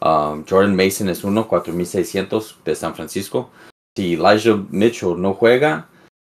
Um, 0.02 0.46
Jordan 0.48 0.76
Mason 0.76 1.10
es 1.10 1.24
uno, 1.24 1.48
4600 1.48 2.60
de 2.64 2.76
San 2.76 2.94
Francisco. 2.94 3.50
Si 3.98 4.14
Elijah 4.14 4.56
Mitchell 4.70 5.20
no 5.20 5.34
juega, 5.34 5.88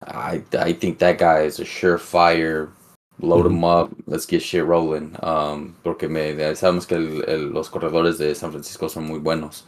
I, 0.00 0.42
I 0.58 0.72
think 0.72 0.98
that 0.98 1.18
guy 1.18 1.44
is 1.46 1.60
a 1.60 1.64
surefire. 1.64 2.70
Load 3.18 3.46
him 3.46 3.62
up, 3.64 3.90
let's 4.06 4.26
get 4.26 4.40
shit 4.40 4.64
rolling. 4.64 5.14
Um, 5.22 5.74
porque 5.82 6.08
me, 6.08 6.34
sabemos 6.54 6.86
que 6.86 6.94
el, 6.94 7.50
los 7.52 7.68
corredores 7.68 8.16
de 8.16 8.34
San 8.34 8.52
Francisco 8.52 8.88
son 8.88 9.06
muy 9.06 9.18
buenos. 9.18 9.66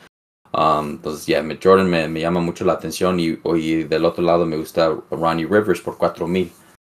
Um, 0.59 0.91
entonces, 0.91 1.25
ya, 1.25 1.41
yeah, 1.41 1.59
Jordan 1.62 1.88
me, 1.88 2.09
me, 2.09 2.21
llama 2.21 2.41
mucho 2.41 2.65
la 2.65 2.73
atención 2.73 3.21
y, 3.21 3.38
hoy 3.45 3.85
del 3.85 4.05
otro 4.05 4.25
lado 4.25 4.45
me 4.45 4.57
gusta 4.57 4.93
Ronnie 5.09 5.47
Rivers 5.47 5.81
por 5.81 5.97
4000. 5.97 6.50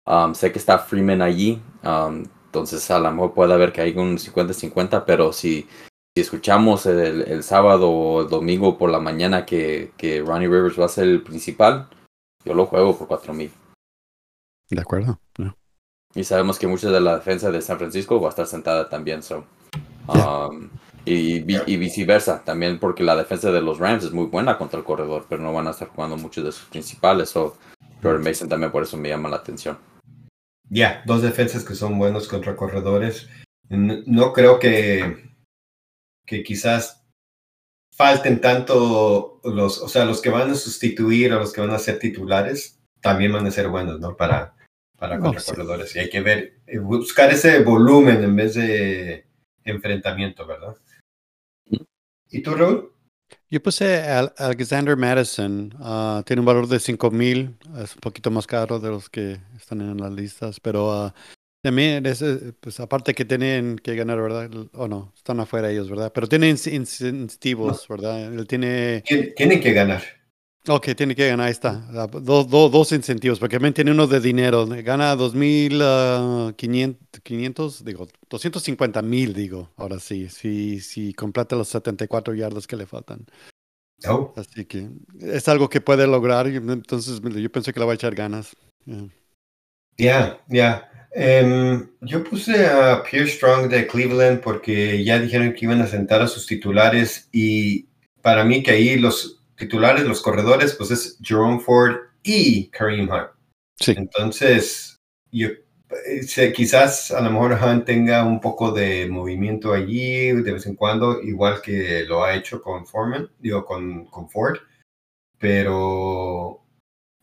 Um, 0.08 0.34
sé 0.34 0.52
que 0.52 0.58
está 0.58 0.80
Freeman 0.80 1.22
allí, 1.22 1.62
um, 1.84 2.26
entonces 2.46 2.90
a 2.90 2.98
lo 2.98 3.12
mejor 3.12 3.34
puede 3.36 3.54
haber 3.54 3.72
que 3.72 3.82
hay 3.82 3.96
un 3.96 4.18
50-50, 4.18 5.04
pero 5.06 5.32
si, 5.32 5.68
si 6.16 6.22
escuchamos 6.22 6.88
el, 6.88 7.22
el, 7.22 7.44
sábado 7.44 7.88
o 7.92 8.22
el 8.22 8.30
domingo 8.30 8.80
por 8.80 8.90
la 8.90 9.00
mañana 9.00 9.46
que, 9.46 9.92
que 9.96 10.22
Ronnie 10.22 10.48
Rivers 10.48 10.80
va 10.80 10.86
a 10.86 10.90
ser 10.90 11.04
el 11.04 11.22
principal, 11.22 11.88
yo 12.44 12.56
lo 12.56 12.66
juego 12.66 12.98
por 12.98 13.08
4000. 13.10 13.52
De 14.72 14.82
acuerdo. 14.82 15.20
Y 16.16 16.24
sabemos 16.24 16.58
que 16.58 16.66
mucha 16.66 16.90
de 16.90 17.00
la 17.00 17.18
defensa 17.18 17.52
de 17.52 17.62
San 17.62 17.78
Francisco 17.78 18.20
va 18.20 18.30
a 18.30 18.32
estar 18.32 18.48
sentada 18.48 18.90
también. 18.90 19.22
So. 19.22 19.46
Um, 20.08 20.70
y, 21.06 21.38
y, 21.72 21.78
viceversa, 21.78 22.44
también 22.44 22.80
porque 22.80 23.04
la 23.04 23.16
defensa 23.16 23.52
de 23.52 23.62
los 23.62 23.80
Rams 23.80 24.04
es 24.04 24.12
muy 24.12 24.26
buena 24.26 24.58
contra 24.58 24.80
el 24.80 24.86
corredor, 24.86 25.26
pero 25.28 25.42
no 25.42 25.54
van 25.54 25.68
a 25.68 25.72
estar 25.72 25.88
jugando 25.88 26.18
muchos 26.18 26.44
de 26.44 26.52
sus 26.52 26.68
principales. 26.70 27.36
O 27.36 27.58
Jordan 28.04 28.24
Mason 28.24 28.50
también 28.50 28.72
por 28.72 28.84
eso 28.84 28.98
me 28.98 29.10
llama 29.10 29.30
la 29.30 29.38
atención. 29.38 29.78
Ya, 30.70 31.04
dos 31.06 31.22
defensas 31.22 31.64
que 31.64 31.76
son 31.76 31.98
buenos 31.98 32.28
contra 32.28 32.56
corredores. 32.56 33.30
No, 33.70 34.32
creo 34.32 34.60
que, 34.60 35.34
que 36.26 36.44
quizás 36.44 37.04
falten 37.96 38.40
tanto 38.40 39.42
los, 39.44 39.82
o 39.82 39.90
sea, 39.90 40.06
los 40.06 40.22
que 40.22 40.30
van 40.30 40.52
a 40.52 40.56
sustituir 40.56 41.34
a 41.34 41.38
los 41.38 41.52
que 41.52 41.62
van 41.62 41.72
a 41.72 41.80
ser 41.80 42.00
titulares, 42.00 42.80
también 43.02 43.34
van 43.34 43.48
a 43.48 43.52
ser 43.52 43.70
buenos, 43.70 44.00
¿no? 44.00 44.16
Para, 44.16 44.56
para 44.98 45.20
contra 45.20 45.42
corredores. 45.44 45.96
Y 45.96 46.00
hay 46.00 46.10
que 46.10 46.22
ver, 46.22 46.62
eh, 46.68 46.80
buscar 46.80 47.32
ese 47.32 47.64
volumen 47.64 48.24
en 48.24 48.36
vez 48.36 48.54
de 48.54 49.26
enfrentamiento, 49.64 50.46
¿verdad? 50.46 50.78
¿Y 52.32 52.42
tú, 52.42 52.56
Raúl? 52.56 52.94
Yo 53.50 53.62
puse 53.62 53.98
a 53.98 54.20
Alexander 54.38 54.96
Madison. 54.96 55.74
Ah, 55.80 56.24
tiene 56.26 56.40
un 56.40 56.46
valor 56.46 56.68
de 56.68 56.80
5 56.80 57.12
mil. 57.12 57.58
Es 57.78 57.96
un 57.96 58.02
poquito 58.02 58.32
más 58.32 58.48
caro 58.48 58.80
de 58.80 58.90
los 58.90 59.10
que 59.10 59.38
están 59.58 59.82
en 59.82 59.98
las 59.98 60.12
listas. 60.14 60.60
Pero 60.62 61.08
uh, 61.08 61.12
también, 61.62 62.06
es, 62.06 62.22
eh, 62.22 62.54
pues 62.60 62.80
aparte 62.80 63.14
que 63.14 63.26
tienen 63.26 63.78
que 63.78 63.96
ganar, 63.96 64.22
¿verdad? 64.22 64.50
O 64.74 64.88
no, 64.88 65.12
están 65.16 65.42
afuera 65.42 65.70
ellos, 65.70 65.90
¿verdad? 65.90 66.12
Pero 66.14 66.28
tienen 66.28 66.52
incentivos, 66.52 67.88
¿verdad? 67.90 68.34
Él 68.34 68.48
tiene. 68.48 69.04
Tienen 69.36 69.60
que 69.60 69.74
ganar. 69.74 70.02
Ok, 70.68 70.90
tiene 70.96 71.16
que 71.16 71.28
ganar, 71.28 71.48
ahí 71.48 71.52
está. 71.52 71.74
Dos, 72.22 72.48
dos, 72.48 72.72
dos 72.72 72.92
incentivos, 72.92 73.40
porque 73.40 73.56
también 73.56 73.74
tiene 73.74 73.90
uno 73.92 74.06
de 74.06 74.20
dinero. 74.20 74.68
Gana 74.68 75.16
2.500, 75.16 77.82
uh, 77.82 77.84
digo, 77.84 78.08
250 78.30 79.02
mil, 79.02 79.34
digo, 79.34 79.72
ahora 79.76 80.00
sí, 80.00 80.30
si, 80.30 80.80
si 80.80 81.16
completa 81.16 81.56
los 81.56 81.68
74 81.70 82.36
yardas 82.36 82.68
que 82.68 82.76
le 82.76 82.86
faltan. 82.86 83.26
Oh. 84.08 84.34
Así 84.36 84.66
que 84.66 84.88
es 85.20 85.48
algo 85.48 85.68
que 85.68 85.82
puede 85.82 86.06
lograr, 86.06 86.46
entonces 86.48 87.20
yo 87.22 87.52
pensé 87.52 87.74
que 87.74 87.80
le 87.80 87.88
va 87.88 87.94
a 87.94 87.96
echar 87.96 88.14
ganas. 88.14 88.56
Ya, 89.98 90.40
ya. 90.48 90.92
Em, 91.14 91.90
yo 92.02 92.24
puse 92.24 92.68
a 92.68 93.04
Pierre 93.04 93.28
Strong 93.28 93.68
de 93.68 93.88
Cleveland 93.88 94.42
porque 94.42 95.04
ya 95.04 95.20
dijeron 95.20 95.54
que 95.54 95.66
iban 95.66 95.82
a 95.82 95.88
sentar 95.88 96.22
a 96.22 96.28
sus 96.28 96.46
titulares 96.46 97.28
y 97.32 97.88
para 98.22 98.46
mí 98.46 98.64
que 98.64 98.72
ahí 98.72 98.98
los 98.98 99.41
titulares, 99.62 100.06
los 100.06 100.22
corredores, 100.22 100.74
pues 100.74 100.90
es 100.92 101.18
Jerome 101.22 101.60
Ford 101.60 101.96
y 102.24 102.68
Kareem 102.70 103.10
Hunt. 103.10 103.30
Sí. 103.80 103.94
Entonces, 103.96 104.98
yo, 105.32 105.50
eh, 106.08 106.54
quizás 106.54 107.12
a 107.12 107.22
lo 107.22 107.30
mejor 107.30 107.54
Hunt 107.54 107.86
tenga 107.86 108.26
un 108.26 108.42
poco 108.42 108.72
de 108.72 109.08
movimiento 109.08 109.74
allí 109.74 110.32
de 110.32 110.52
vez 110.52 110.66
en 110.66 110.76
cuando, 110.76 111.22
igual 111.22 111.62
que 111.62 112.04
lo 112.06 112.24
ha 112.24 112.36
hecho 112.36 112.62
con 112.62 112.88
Foreman, 112.88 113.30
digo, 113.40 113.64
con, 113.64 114.06
con 114.06 114.30
Ford, 114.30 114.58
pero 115.38 116.64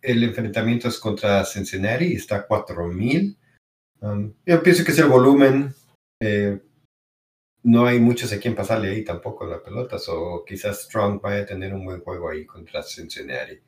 el 0.01 0.23
enfrentamiento 0.23 0.89
es 0.89 0.99
contra 0.99 1.45
Cincinnati, 1.45 2.15
está 2.15 2.37
a 2.37 2.47
4000. 2.47 3.37
Um, 4.01 4.33
yo 4.47 4.63
pienso 4.63 4.85
que 4.85 4.93
es 4.93 4.99
el 4.99 5.09
volumen. 5.09 5.75
Eh, 6.21 6.61
no 7.63 7.87
hay 7.87 7.99
muchos 7.99 8.33
a 8.33 8.39
quien 8.39 8.55
pasarle 8.55 8.91
ahí 8.91 9.05
tampoco 9.05 9.47
la 9.47 9.63
pelota, 9.63 9.97
o 10.09 10.45
quizás 10.45 10.83
Strong 10.83 11.21
vaya 11.21 11.43
a 11.43 11.47
tener 11.47 11.75
un 11.75 11.85
buen 11.85 12.01
juego 12.01 12.31
ahí 12.31 12.47
contra 12.47 12.83
Cincinnati. 12.83 13.59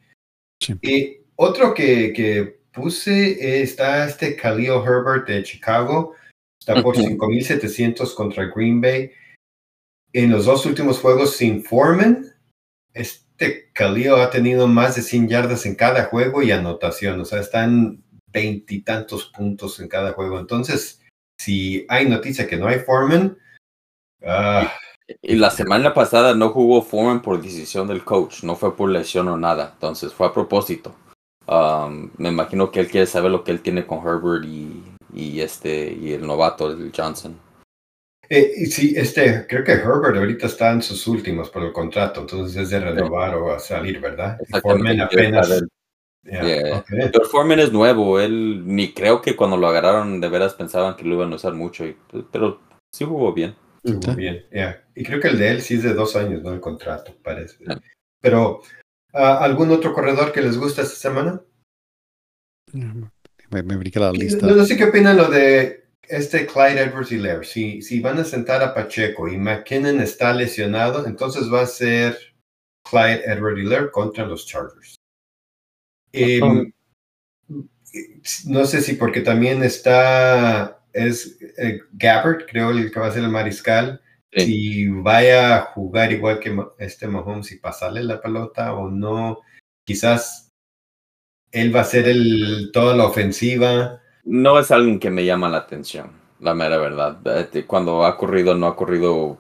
Y 0.82 1.18
otro 1.36 1.74
que, 1.74 2.12
que 2.12 2.60
puse 2.72 3.62
está 3.62 4.06
este 4.06 4.36
Khalil 4.36 4.82
Herbert 4.84 5.26
de 5.26 5.42
Chicago, 5.42 6.14
está 6.60 6.82
por 6.82 6.96
5.700 6.96 8.14
contra 8.14 8.46
Green 8.46 8.80
Bay. 8.80 9.10
En 10.12 10.30
los 10.30 10.44
dos 10.44 10.66
últimos 10.66 10.98
juegos 10.98 11.36
sin 11.36 11.62
Foreman, 11.62 12.26
este 12.92 13.70
Khalil 13.72 14.14
ha 14.14 14.30
tenido 14.30 14.66
más 14.66 14.96
de 14.96 15.02
100 15.02 15.28
yardas 15.28 15.66
en 15.66 15.74
cada 15.74 16.04
juego 16.04 16.42
y 16.42 16.50
anotación, 16.50 17.20
o 17.20 17.24
sea, 17.24 17.40
están 17.40 18.02
veintitantos 18.32 19.26
puntos 19.26 19.80
en 19.80 19.88
cada 19.88 20.12
juego. 20.12 20.38
Entonces, 20.38 21.02
si 21.40 21.86
hay 21.88 22.08
noticia 22.08 22.46
que 22.46 22.56
no 22.56 22.66
hay 22.66 22.80
Foreman, 22.80 23.38
Ah. 24.24 24.72
Y 25.22 25.36
la 25.36 25.50
semana 25.50 25.92
pasada 25.92 26.34
no 26.34 26.50
jugó 26.50 26.82
Foreman 26.82 27.22
por 27.22 27.40
decisión 27.40 27.88
del 27.88 28.04
coach, 28.04 28.42
no 28.44 28.54
fue 28.54 28.76
por 28.76 28.90
lesión 28.90 29.28
o 29.28 29.36
nada, 29.36 29.70
entonces 29.74 30.12
fue 30.14 30.28
a 30.28 30.32
propósito. 30.32 30.94
Um, 31.46 32.10
me 32.16 32.28
imagino 32.28 32.70
que 32.70 32.80
él 32.80 32.88
quiere 32.88 33.06
saber 33.06 33.32
lo 33.32 33.42
que 33.42 33.50
él 33.50 33.60
tiene 33.60 33.84
con 33.84 34.06
Herbert 34.06 34.44
y, 34.44 34.84
y 35.12 35.40
este 35.40 35.92
y 35.92 36.12
el 36.12 36.24
novato, 36.26 36.70
el 36.70 36.92
Johnson. 36.96 37.36
Eh, 38.28 38.66
sí, 38.66 38.94
este, 38.96 39.46
creo 39.48 39.64
que 39.64 39.72
Herbert 39.72 40.16
ahorita 40.16 40.46
está 40.46 40.70
en 40.70 40.82
sus 40.82 41.04
últimos 41.08 41.50
por 41.50 41.64
el 41.64 41.72
contrato, 41.72 42.20
entonces 42.20 42.56
es 42.56 42.70
de 42.70 42.78
renovar 42.78 43.34
o 43.34 43.52
a 43.52 43.58
salir, 43.58 44.00
¿verdad? 44.00 44.38
Foreman 44.62 45.00
apenas, 45.00 45.64
Yeah. 46.22 46.84
Foreman 47.30 47.60
es 47.60 47.72
nuevo, 47.72 48.20
él 48.20 48.62
ni 48.66 48.92
creo 48.92 49.22
que 49.22 49.34
cuando 49.34 49.56
lo 49.56 49.66
agarraron 49.66 50.20
de 50.20 50.28
veras 50.28 50.52
pensaban 50.52 50.94
que 50.94 51.04
lo 51.04 51.14
iban 51.14 51.32
a 51.32 51.36
usar 51.36 51.54
mucho, 51.54 51.84
pero 52.30 52.60
sí 52.92 53.06
jugó 53.06 53.32
bien. 53.32 53.56
Jugó 53.82 54.14
bien, 54.14 54.44
Y 54.94 55.04
creo 55.04 55.20
que 55.20 55.28
el 55.28 55.38
de 55.38 55.50
él 55.50 55.62
sí 55.62 55.74
es 55.74 55.82
de 55.82 55.94
dos 55.94 56.16
años, 56.16 56.42
¿no? 56.42 56.52
El 56.52 56.60
contrato, 56.60 57.16
parece. 57.22 57.64
Pero, 58.20 58.62
ah, 59.12 59.38
¿algún 59.42 59.70
otro 59.70 59.94
corredor 59.94 60.32
que 60.32 60.42
les 60.42 60.58
gusta 60.58 60.82
esta 60.82 60.96
semana? 60.96 61.40
Me, 62.72 63.62
me 63.62 63.90
la 63.94 64.12
lista. 64.12 64.46
No, 64.46 64.64
sé 64.64 64.76
qué 64.76 64.84
opinan 64.84 65.16
lo 65.16 65.28
de 65.28 65.88
este 66.02 66.46
Clyde 66.46 66.82
Edwards 66.82 67.10
Lair. 67.12 67.44
Si, 67.44 67.82
si 67.82 68.00
van 68.00 68.18
a 68.18 68.24
sentar 68.24 68.62
a 68.62 68.74
Pacheco 68.74 69.28
y 69.28 69.36
McKinnon 69.38 70.00
está 70.00 70.32
lesionado, 70.32 71.06
entonces 71.06 71.52
va 71.52 71.62
a 71.62 71.66
ser 71.66 72.16
Clyde 72.88 73.24
Edwards 73.24 73.64
Lair 73.64 73.90
contra 73.90 74.26
los 74.26 74.46
Chargers. 74.46 74.96
Em, 76.12 76.72
no 78.46 78.64
sé 78.66 78.82
si 78.82 78.94
porque 78.94 79.20
también 79.20 79.62
está, 79.62 80.79
es 80.92 81.38
eh, 81.58 81.80
Gabbard, 81.92 82.46
creo 82.46 82.70
el 82.70 82.90
que 82.90 83.00
va 83.00 83.06
a 83.06 83.12
ser 83.12 83.24
el 83.24 83.30
mariscal. 83.30 84.00
Si 84.32 84.86
vaya 84.86 85.56
a 85.56 85.60
jugar 85.72 86.12
igual 86.12 86.38
que 86.38 86.56
este 86.78 87.08
Mahomes 87.08 87.50
y 87.50 87.58
pasarle 87.58 88.04
la 88.04 88.20
pelota 88.20 88.74
o 88.74 88.88
no, 88.88 89.40
quizás 89.84 90.50
él 91.50 91.74
va 91.74 91.80
a 91.80 91.84
ser 91.84 92.06
el, 92.08 92.70
toda 92.72 92.96
la 92.96 93.06
ofensiva. 93.06 94.00
No 94.24 94.58
es 94.58 94.70
alguien 94.70 95.00
que 95.00 95.10
me 95.10 95.24
llama 95.24 95.48
la 95.48 95.58
atención, 95.58 96.12
la 96.38 96.54
mera 96.54 96.76
verdad. 96.76 97.18
Este, 97.38 97.66
cuando 97.66 98.04
ha 98.04 98.16
corrido, 98.16 98.54
no 98.54 98.68
ha 98.68 98.76
corrido 98.76 99.38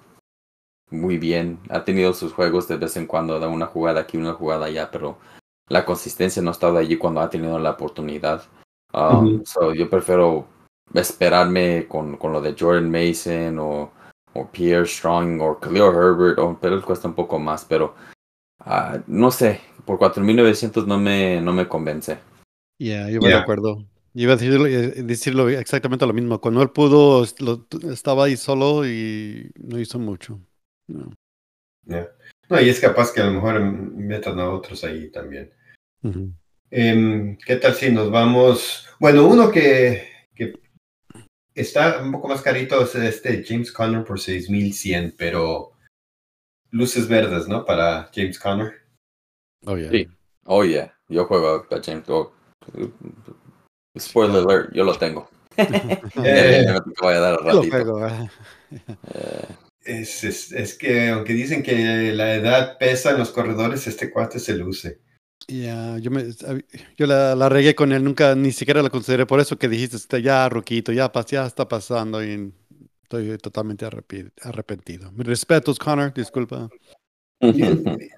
muy 0.90 1.18
bien. 1.18 1.60
Ha 1.68 1.84
tenido 1.84 2.12
sus 2.12 2.32
juegos 2.32 2.66
de 2.66 2.76
vez 2.76 2.96
en 2.96 3.06
cuando, 3.06 3.38
da 3.38 3.46
una 3.46 3.66
jugada 3.66 4.00
aquí, 4.00 4.16
una 4.16 4.32
jugada 4.32 4.66
allá, 4.66 4.90
pero 4.90 5.18
la 5.68 5.84
consistencia 5.84 6.42
no 6.42 6.50
ha 6.50 6.52
estado 6.52 6.78
allí 6.78 6.96
cuando 6.96 7.20
ha 7.20 7.30
tenido 7.30 7.58
la 7.58 7.70
oportunidad. 7.70 8.42
Um, 8.92 9.44
yo 9.76 9.88
prefiero 9.88 10.48
esperarme 10.94 11.86
con, 11.88 12.16
con, 12.16 12.32
lo 12.32 12.40
de 12.40 12.54
Jordan 12.58 12.90
Mason 12.90 13.58
o, 13.58 13.92
o 14.32 14.50
Pierre 14.50 14.86
Strong 14.86 15.40
o 15.40 15.58
Khalil 15.58 15.82
Herbert, 15.82 16.58
pero 16.60 16.74
él 16.74 16.82
cuesta 16.82 17.08
un 17.08 17.14
poco 17.14 17.38
más, 17.38 17.64
pero 17.64 17.94
uh, 18.66 18.98
no 19.06 19.30
sé, 19.30 19.60
por 19.84 19.98
4.900 19.98 20.86
no 20.86 20.98
me, 20.98 21.40
no 21.40 21.52
me 21.52 21.68
convence. 21.68 22.18
Ya, 22.78 23.08
yo 23.10 23.20
voy 23.20 23.30
de 23.30 23.36
acuerdo. 23.36 23.84
iba 24.14 24.32
a 24.32 24.36
decirlo, 24.36 24.66
eh, 24.66 25.02
decirlo, 25.02 25.48
exactamente 25.48 26.06
lo 26.06 26.12
mismo. 26.12 26.40
Cuando 26.40 26.62
él 26.62 26.70
pudo, 26.70 27.24
estaba 27.92 28.24
ahí 28.24 28.36
solo 28.36 28.86
y 28.86 29.50
no 29.58 29.78
hizo 29.78 29.98
mucho. 29.98 30.40
No. 30.88 31.10
no, 31.84 32.60
y 32.60 32.68
es 32.68 32.80
capaz 32.80 33.12
que 33.12 33.20
a 33.20 33.26
lo 33.26 33.32
mejor 33.32 33.60
metan 33.60 34.40
a 34.40 34.50
otros 34.50 34.82
ahí 34.84 35.10
también. 35.10 35.52
Em, 36.70 37.36
¿Qué 37.36 37.56
tal 37.56 37.74
si 37.74 37.90
nos 37.90 38.10
vamos? 38.10 38.88
Bueno, 38.98 39.26
uno 39.26 39.50
que, 39.50 40.09
está 41.54 42.00
un 42.02 42.12
poco 42.12 42.28
más 42.28 42.42
carito 42.42 42.82
es 42.82 42.94
este 42.94 43.44
James 43.46 43.72
Conner 43.72 44.04
por 44.04 44.20
6100, 44.20 45.14
pero 45.16 45.72
luces 46.70 47.08
verdes, 47.08 47.48
¿no? 47.48 47.64
Para 47.64 48.10
James 48.14 48.38
Conner. 48.38 48.74
Oh, 49.66 49.76
yeah. 49.76 49.90
Sí. 49.90 50.08
Oh, 50.44 50.64
yeah. 50.64 50.94
Yo 51.08 51.26
juego 51.26 51.66
a 51.70 51.80
James. 51.82 52.08
Oh. 52.08 52.32
Spoiler 53.98 54.44
alert, 54.44 54.72
yo 54.72 54.84
lo 54.84 54.96
tengo. 54.96 55.28
eh, 55.56 56.66
voy 57.00 57.14
a 57.14 57.20
dar 57.20 57.40
ratito. 57.42 58.08
Eh. 58.08 58.28
Es, 59.82 60.24
es, 60.24 60.52
es, 60.52 60.78
que 60.78 61.08
aunque 61.08 61.32
dicen 61.32 61.62
que 61.62 62.12
la 62.12 62.34
edad 62.34 62.78
pesa 62.78 63.10
en 63.10 63.18
los 63.18 63.30
corredores, 63.30 63.86
este 63.86 64.10
cuate 64.10 64.38
se 64.38 64.54
luce. 64.54 65.00
Ya, 65.48 65.98
yo, 65.98 66.10
me, 66.10 66.24
yo 66.96 67.06
la, 67.06 67.34
la, 67.34 67.48
regué 67.48 67.74
con 67.74 67.92
él, 67.92 68.04
nunca 68.04 68.34
ni 68.34 68.52
siquiera 68.52 68.82
la 68.82 68.90
consideré, 68.90 69.26
por 69.26 69.40
eso 69.40 69.58
que 69.58 69.68
dijiste, 69.68 70.22
ya, 70.22 70.48
Roquito, 70.48 70.92
ya, 70.92 71.10
ya 71.26 71.46
está 71.46 71.66
pasando 71.66 72.22
y 72.24 72.52
estoy 73.02 73.36
totalmente 73.38 73.86
arrepentido. 74.42 75.10
Mis 75.12 75.26
respetos, 75.26 75.78
Connor, 75.78 76.14
disculpa. 76.14 76.68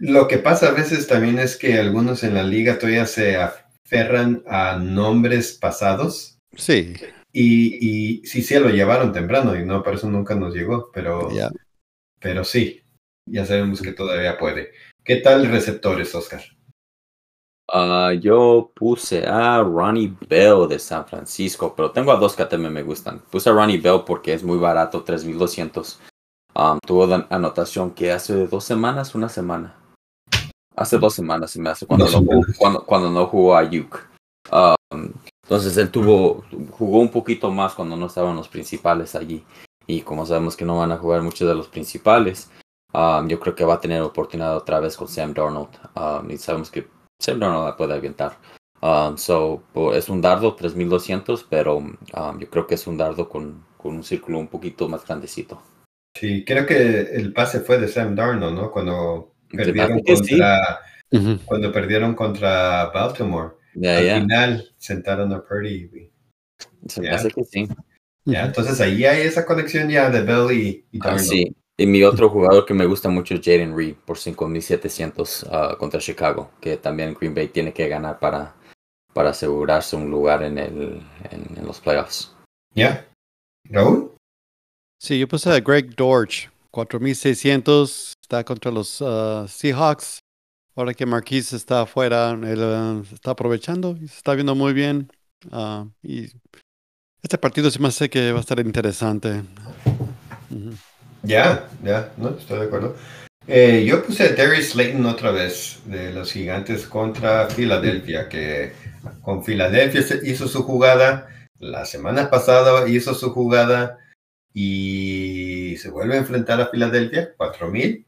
Lo 0.01 0.29
que 0.29 0.39
pasa 0.39 0.69
a 0.69 0.73
veces 0.73 1.07
también 1.07 1.39
es 1.39 1.57
que 1.57 1.79
algunos 1.79 2.25
en 2.25 2.35
la 2.35 2.43
liga 2.43 2.79
todavía 2.79 3.07
se 3.07 3.37
aferran 3.37 4.43
a 4.47 4.77
nombres 4.77 5.53
pasados. 5.53 6.39
Sí. 6.57 6.95
Y, 7.33 8.19
y 8.21 8.27
sí, 8.27 8.43
sí, 8.43 8.59
lo 8.59 8.69
llevaron 8.69 9.13
temprano 9.13 9.57
y 9.57 9.65
no, 9.65 9.83
por 9.83 9.95
eso 9.95 10.11
nunca 10.11 10.35
nos 10.35 10.55
llegó, 10.55 10.91
pero, 10.93 11.29
pero 12.21 12.45
sí, 12.45 12.83
ya 13.27 13.47
sabemos 13.47 13.81
que 13.81 13.93
todavía 13.93 14.37
puede. 14.37 14.73
¿Qué 15.05 15.17
tal 15.17 15.47
receptores, 15.47 16.15
Oscar? 16.15 16.43
Uh, 17.69 18.13
yo 18.21 18.71
puse 18.75 19.27
a 19.27 19.63
Ronnie 19.63 20.15
Bell 20.29 20.69
de 20.69 20.79
San 20.79 21.07
Francisco, 21.07 21.73
pero 21.75 21.91
tengo 21.91 22.13
a 22.13 22.17
dos 22.17 22.35
que 22.35 22.45
también 22.45 22.73
me 22.73 22.83
gustan. 22.83 23.21
Puse 23.31 23.49
a 23.49 23.53
Ronnie 23.53 23.79
Bell 23.79 24.03
porque 24.07 24.35
es 24.35 24.43
muy 24.43 24.59
barato, 24.59 25.03
3200. 25.03 26.01
Um, 26.55 26.79
tuvo 26.87 27.09
anotación 27.31 27.93
que 27.93 28.13
hace 28.13 28.47
dos 28.47 28.65
semanas, 28.65 29.15
una 29.15 29.29
semana. 29.29 29.75
Hace 30.77 30.99
dos 30.99 31.15
semanas 31.15 31.51
se 31.51 31.61
me 31.61 31.71
hace 31.71 31.87
cuando, 31.87 32.07
no, 32.07 32.19
jugó, 32.19 32.41
cuando, 32.59 32.85
cuando, 32.85 33.11
no 33.11 33.27
jugó 33.27 33.57
a. 33.57 33.63
Um, 33.63 35.13
entonces 35.43 35.77
él 35.77 35.91
tuvo, 35.91 36.45
jugó 36.73 36.99
un 36.99 37.11
poquito 37.11 37.51
más 37.51 37.75
cuando 37.75 37.97
no 37.97 38.07
estaban 38.07 38.37
los 38.37 38.49
principales 38.49 39.15
allí. 39.15 39.45
Y 39.87 40.03
como 40.03 40.27
sabemos 40.27 40.57
que 40.57 40.65
no 40.65 40.79
van 40.79 40.93
a 40.93 40.99
jugar 40.99 41.23
muchos 41.23 41.49
de 41.49 41.55
los 41.55 41.69
principales, 41.69 42.51
um, 42.93 43.27
yo 43.29 43.41
creo 43.41 43.55
que 43.55 43.65
va 43.65 43.75
a 43.75 43.81
tener 43.81 44.03
oportunidad 44.03 44.57
otra 44.57 44.79
vez 44.81 44.97
con 44.97 45.09
Sam 45.09 45.33
Darnold. 45.33 45.71
y 46.31 46.37
sabemos 46.37 46.71
que 46.71 46.87
Sam 47.23 47.39
Darnold 47.41 47.67
la 47.67 47.77
puede 47.77 47.95
aventar. 47.95 48.39
so, 49.17 49.63
es 49.95 50.09
un 50.09 50.21
dardo 50.21 50.55
3200, 50.55 51.47
pero 51.49 51.83
yo 52.39 52.51
creo 52.51 52.67
que 52.67 52.75
es 52.75 52.87
un 52.87 52.99
dardo 52.99 53.29
con, 53.29 53.65
con 53.77 53.97
un 53.97 54.05
círculo 54.05 54.39
un 54.39 54.49
poquito 54.49 54.89
más 54.89 55.07
grandecito. 55.07 55.63
Sí, 56.15 56.45
creo 56.45 56.67
que 56.67 57.01
el 57.01 57.33
pase 57.33 57.61
fue 57.61 57.79
de 57.79 57.89
Sam 57.89 58.15
Darnold, 58.15 58.55
¿no? 58.55 58.71
Cuando 58.71 59.35
perdieron 59.51 60.01
contra, 60.03 60.81
cuando 61.47 61.73
perdieron 61.73 62.15
contra 62.15 62.87
Baltimore. 62.91 63.55
Al 63.77 64.21
final 64.21 64.75
sentaron 64.77 65.33
a 65.33 65.43
Purdy. 65.43 66.11
Se 66.87 67.01
me 67.01 67.11
hace 67.11 67.31
que 67.31 67.45
sí. 67.45 67.69
Ya, 68.25 68.45
entonces 68.45 68.81
ahí 68.81 69.05
hay 69.05 69.23
esa 69.23 69.45
conexión 69.45 69.89
ya 69.89 70.11
de 70.11 70.23
Bell 70.23 70.53
y, 70.53 70.87
y 70.93 70.99
ah, 71.03 71.19
sí. 71.19 71.57
Y 71.83 71.87
mi 71.87 72.05
otro 72.05 72.31
jugador 72.31 72.65
que 72.65 72.75
me 72.75 72.87
gusta 72.87 73.09
mucho 73.09 73.35
es 73.35 73.41
Jaden 73.41 73.77
Reed 73.77 73.97
por 74.07 74.17
5700 74.17 75.43
uh, 75.43 75.77
contra 75.77 75.99
Chicago, 75.99 76.53
que 76.61 76.77
también 76.77 77.13
Green 77.13 77.35
Bay 77.35 77.49
tiene 77.49 77.73
que 77.73 77.89
ganar 77.89 78.21
para, 78.21 78.55
para 79.13 79.31
asegurarse 79.31 79.97
un 79.97 80.09
lugar 80.09 80.45
en, 80.45 80.59
el, 80.59 81.03
en, 81.29 81.67
los 81.67 81.81
playoffs. 81.81 82.37
¿Ya? 82.73 83.05
¿Raúl? 83.65 84.15
Sí, 84.97 85.19
yo 85.19 85.27
puse 85.27 85.51
a 85.51 85.59
Greg 85.59 85.97
Dorch, 85.97 86.53
4600, 86.71 88.13
está 88.23 88.45
contra 88.45 88.71
los 88.71 89.01
uh, 89.01 89.49
Seahawks. 89.49 90.21
Ahora 90.77 90.95
que 90.95 91.05
Marquise 91.05 91.57
está 91.57 91.83
afuera, 91.83 92.31
él 92.31 92.61
uh, 92.61 93.03
está 93.13 93.33
aprovechando 93.33 93.97
y 94.01 94.07
se 94.07 94.19
está 94.19 94.35
viendo 94.35 94.55
muy 94.55 94.73
bien. 94.73 95.11
Uh, 95.51 95.91
y 96.01 96.31
este 97.25 97.39
partido 97.39 97.73
se 97.73 97.81
me 97.81 97.89
hace 97.89 98.09
que 98.09 98.31
va 98.31 98.39
a 98.39 98.43
estar 98.43 98.61
interesante. 98.61 99.43
Ya, 101.23 101.69
ya, 101.83 102.13
no, 102.17 102.31
estoy 102.31 102.61
de 102.61 102.67
acuerdo. 102.67 102.97
Eh, 103.47 103.85
yo 103.87 104.05
puse 104.05 104.25
a 104.25 104.35
Darius 104.35 104.71
Slayton 104.71 105.05
otra 105.07 105.31
vez 105.31 105.81
de 105.87 106.13
los 106.13 106.33
gigantes 106.33 106.87
contra 106.87 107.49
Filadelfia, 107.49 108.29
que 108.29 108.73
con 109.23 109.45
Filadelfia 109.45 110.03
hizo 110.23 110.49
su 110.49 110.63
jugada, 110.63 111.29
la 111.59 111.85
semana 111.85 112.31
pasada 112.31 112.89
hizo 112.89 113.15
su 113.15 113.33
jugada, 113.33 113.99
y 114.55 115.77
se 115.79 115.91
vuelve 115.91 116.15
a 116.15 116.19
enfrentar 116.19 116.61
a 116.61 116.67
Filadelfia, 116.67 117.35
4000. 117.37 118.07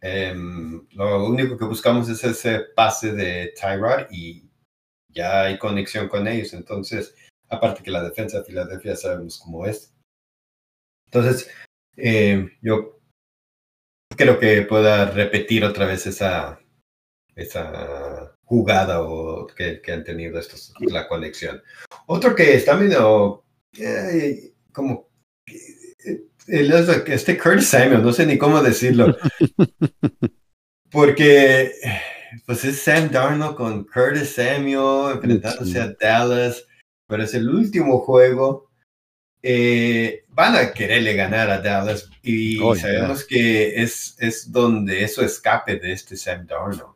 Em, 0.00 0.86
lo 0.92 1.26
único 1.26 1.56
que 1.56 1.64
buscamos 1.64 2.08
es 2.08 2.22
ese 2.24 2.60
pase 2.74 3.12
de 3.12 3.54
Tyrod 3.58 4.10
y 4.10 4.50
ya 5.08 5.42
hay 5.42 5.58
conexión 5.58 6.08
con 6.08 6.26
ellos. 6.28 6.52
Entonces, 6.52 7.14
aparte 7.48 7.82
que 7.82 7.90
la 7.90 8.02
defensa 8.02 8.38
de 8.38 8.44
Filadelfia 8.44 8.96
sabemos 8.96 9.38
cómo 9.38 9.66
es. 9.66 9.94
Entonces, 11.06 11.50
em, 11.96 12.50
yo 12.62 13.00
creo 14.16 14.38
que 14.38 14.62
pueda 14.62 15.10
repetir 15.10 15.64
otra 15.64 15.86
vez 15.86 16.06
esa, 16.06 16.60
esa 17.34 18.36
jugada 18.44 19.02
o 19.02 19.46
que, 19.46 19.80
que 19.80 19.92
han 19.92 20.04
tenido 20.04 20.38
estos, 20.38 20.72
la 20.80 21.08
conexión. 21.08 21.62
Otro 22.06 22.34
que 22.34 22.54
está 22.54 22.76
medio 22.76 23.44
eh, 23.78 24.52
como 24.72 25.08
este 26.46 27.38
Curtis 27.38 27.68
Samuel, 27.68 28.02
no 28.02 28.12
sé 28.12 28.26
ni 28.26 28.38
cómo 28.38 28.62
decirlo. 28.62 29.16
Porque 30.90 31.72
pues 32.46 32.64
es 32.64 32.80
Sam 32.80 33.10
Darnold 33.10 33.56
con 33.56 33.84
Curtis 33.84 34.34
Samuel 34.34 35.14
enfrentándose 35.14 35.80
a 35.80 35.94
Dallas, 35.98 36.66
pero 37.08 37.22
es 37.22 37.34
el 37.34 37.48
último 37.48 37.98
juego. 38.00 38.70
Eh, 39.46 40.24
van 40.30 40.56
a 40.56 40.72
quererle 40.72 41.12
ganar 41.12 41.50
a 41.50 41.60
Dallas 41.60 42.08
y 42.22 42.58
oh, 42.62 42.74
sabemos 42.74 43.24
que 43.24 43.82
es, 43.82 44.16
es 44.18 44.50
donde 44.50 45.04
eso 45.04 45.22
escape 45.22 45.76
de 45.76 45.92
este 45.92 46.16
Sam 46.16 46.46
Darnold. 46.46 46.94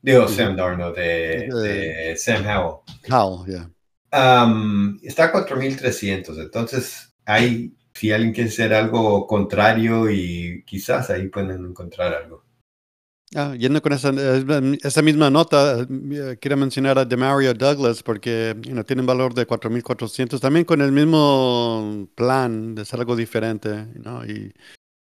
Digo, 0.00 0.26
Sam 0.26 0.56
Darno, 0.56 0.90
de, 0.90 1.48
de, 1.48 2.16
Sam 2.16 2.44
Howell. 2.44 2.80
Howell, 3.08 3.46
yeah. 3.46 4.44
Um, 4.44 4.98
está 5.04 5.26
a 5.26 5.32
4.300, 5.32 6.36
entonces 6.42 7.14
hay, 7.24 7.72
si 7.94 8.10
alguien 8.10 8.34
quiere 8.34 8.50
hacer 8.50 8.74
algo 8.74 9.28
contrario 9.28 10.10
y 10.10 10.64
quizás 10.66 11.10
ahí 11.10 11.28
pueden 11.28 11.64
encontrar 11.64 12.12
algo. 12.12 12.44
Ah, 13.34 13.54
yendo 13.56 13.80
con 13.80 13.94
esa, 13.94 14.12
esa 14.82 15.00
misma 15.02 15.30
nota, 15.30 15.80
eh, 15.80 16.36
quiero 16.38 16.56
mencionar 16.58 16.98
a 16.98 17.04
Demario 17.06 17.54
Douglas 17.54 18.02
porque 18.02 18.54
you 18.62 18.84
tiene 18.84 19.00
un 19.00 19.06
valor 19.06 19.32
de 19.32 19.46
4.400, 19.46 20.38
también 20.38 20.66
con 20.66 20.82
el 20.82 20.92
mismo 20.92 22.08
plan 22.14 22.74
de 22.74 22.82
hacer 22.82 23.00
algo 23.00 23.16
diferente. 23.16 23.86
¿no? 23.94 24.24
Y 24.26 24.52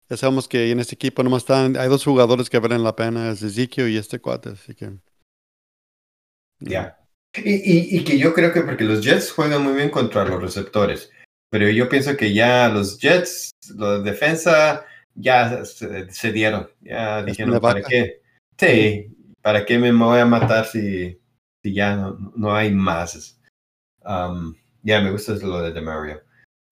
ya 0.10 0.18
sabemos 0.18 0.50
que 0.50 0.70
en 0.70 0.82
este 0.82 0.96
equipo 0.96 1.24
nomás 1.24 1.44
están, 1.44 1.78
hay 1.78 1.88
dos 1.88 2.04
jugadores 2.04 2.50
que 2.50 2.60
valen 2.60 2.84
la 2.84 2.96
pena, 2.96 3.32
es 3.32 3.42
Ezekiel 3.42 3.90
y 3.90 3.98
este 3.98 4.20
cuate, 4.20 4.50
así 4.50 4.76
que... 4.76 4.92
Ya. 6.60 6.98
Y, 7.36 7.98
y, 7.98 8.04
que 8.04 8.18
yo 8.18 8.34
creo 8.34 8.52
que 8.52 8.62
porque 8.62 8.84
los 8.84 9.02
Jets 9.02 9.32
juegan 9.32 9.64
muy 9.64 9.74
bien 9.74 9.90
contra 9.90 10.26
los 10.26 10.42
receptores, 10.42 11.10
pero 11.50 11.70
yo 11.70 11.88
pienso 11.88 12.18
que 12.18 12.34
ya 12.34 12.68
los 12.68 13.00
Jets, 13.00 13.52
la 13.76 14.00
defensa 14.00 14.84
ya 15.16 15.66
se, 15.66 16.32
dieron. 16.32 16.70
Ya 16.82 17.24
dijeron, 17.24 17.60
¿para 17.60 17.82
qué? 17.82 18.22
Sí, 18.58 19.16
¿para 19.42 19.66
qué 19.66 19.78
me 19.78 19.92
voy 19.92 20.20
a 20.20 20.26
matar 20.26 20.66
si, 20.66 21.20
si 21.64 21.74
ya 21.74 21.96
no, 21.96 22.34
no 22.36 22.56
hay 22.56 22.72
más? 22.72 23.40
Um, 24.04 24.56
ya, 24.84 25.02
me 25.02 25.12
gusta 25.12 25.34
lo 25.34 25.62
de 25.62 25.72
Demario. 25.72 26.22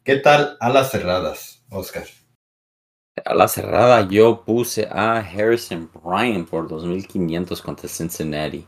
¿Qué 0.05 0.17
tal 0.17 0.57
a 0.61 0.69
las 0.71 0.91
cerradas, 0.91 1.65
Oscar? 1.71 2.05
A 3.25 3.35
la 3.35 3.49
cerrada 3.49 4.07
yo 4.09 4.45
puse 4.45 4.87
a 4.91 5.19
Harrison 5.19 5.91
Bryant 5.93 6.49
por 6.49 6.69
2.500 6.69 7.63
contra 7.63 7.89
Cincinnati. 7.89 8.67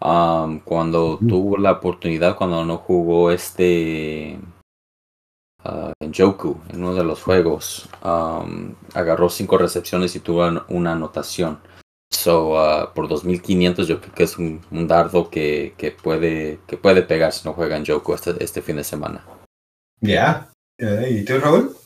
Um, 0.00 0.60
cuando 0.60 1.18
tuvo 1.18 1.56
la 1.56 1.72
oportunidad, 1.72 2.36
cuando 2.36 2.64
no 2.64 2.76
jugó 2.76 3.30
este 3.30 4.38
uh, 5.66 6.12
Joku 6.14 6.60
en 6.70 6.82
uno 6.84 6.94
de 6.94 7.04
los 7.04 7.22
juegos, 7.22 7.88
um, 8.04 8.74
agarró 8.94 9.28
cinco 9.28 9.58
recepciones 9.58 10.14
y 10.16 10.20
tuvo 10.20 10.46
una 10.68 10.92
anotación. 10.92 11.58
So, 12.12 12.52
uh, 12.52 12.94
por 12.94 13.08
2500 13.08 13.88
yo 13.88 14.00
creo 14.00 14.14
que 14.14 14.22
es 14.22 14.38
un, 14.38 14.60
dardo 14.86 15.28
que, 15.28 15.74
que, 15.76 15.90
puede, 15.90 16.60
que 16.66 16.76
puede 16.76 17.02
pegar 17.02 17.32
si 17.32 17.46
no 17.46 17.52
juega 17.52 17.76
en 17.76 17.84
Joku 17.84 18.14
este, 18.14 18.42
este 18.42 18.62
fin 18.62 18.76
de 18.76 18.84
semana. 18.84 19.24
Ya. 20.00 20.50
¿Y 20.78 21.24
tú, 21.24 21.38
Raúl? 21.38 21.76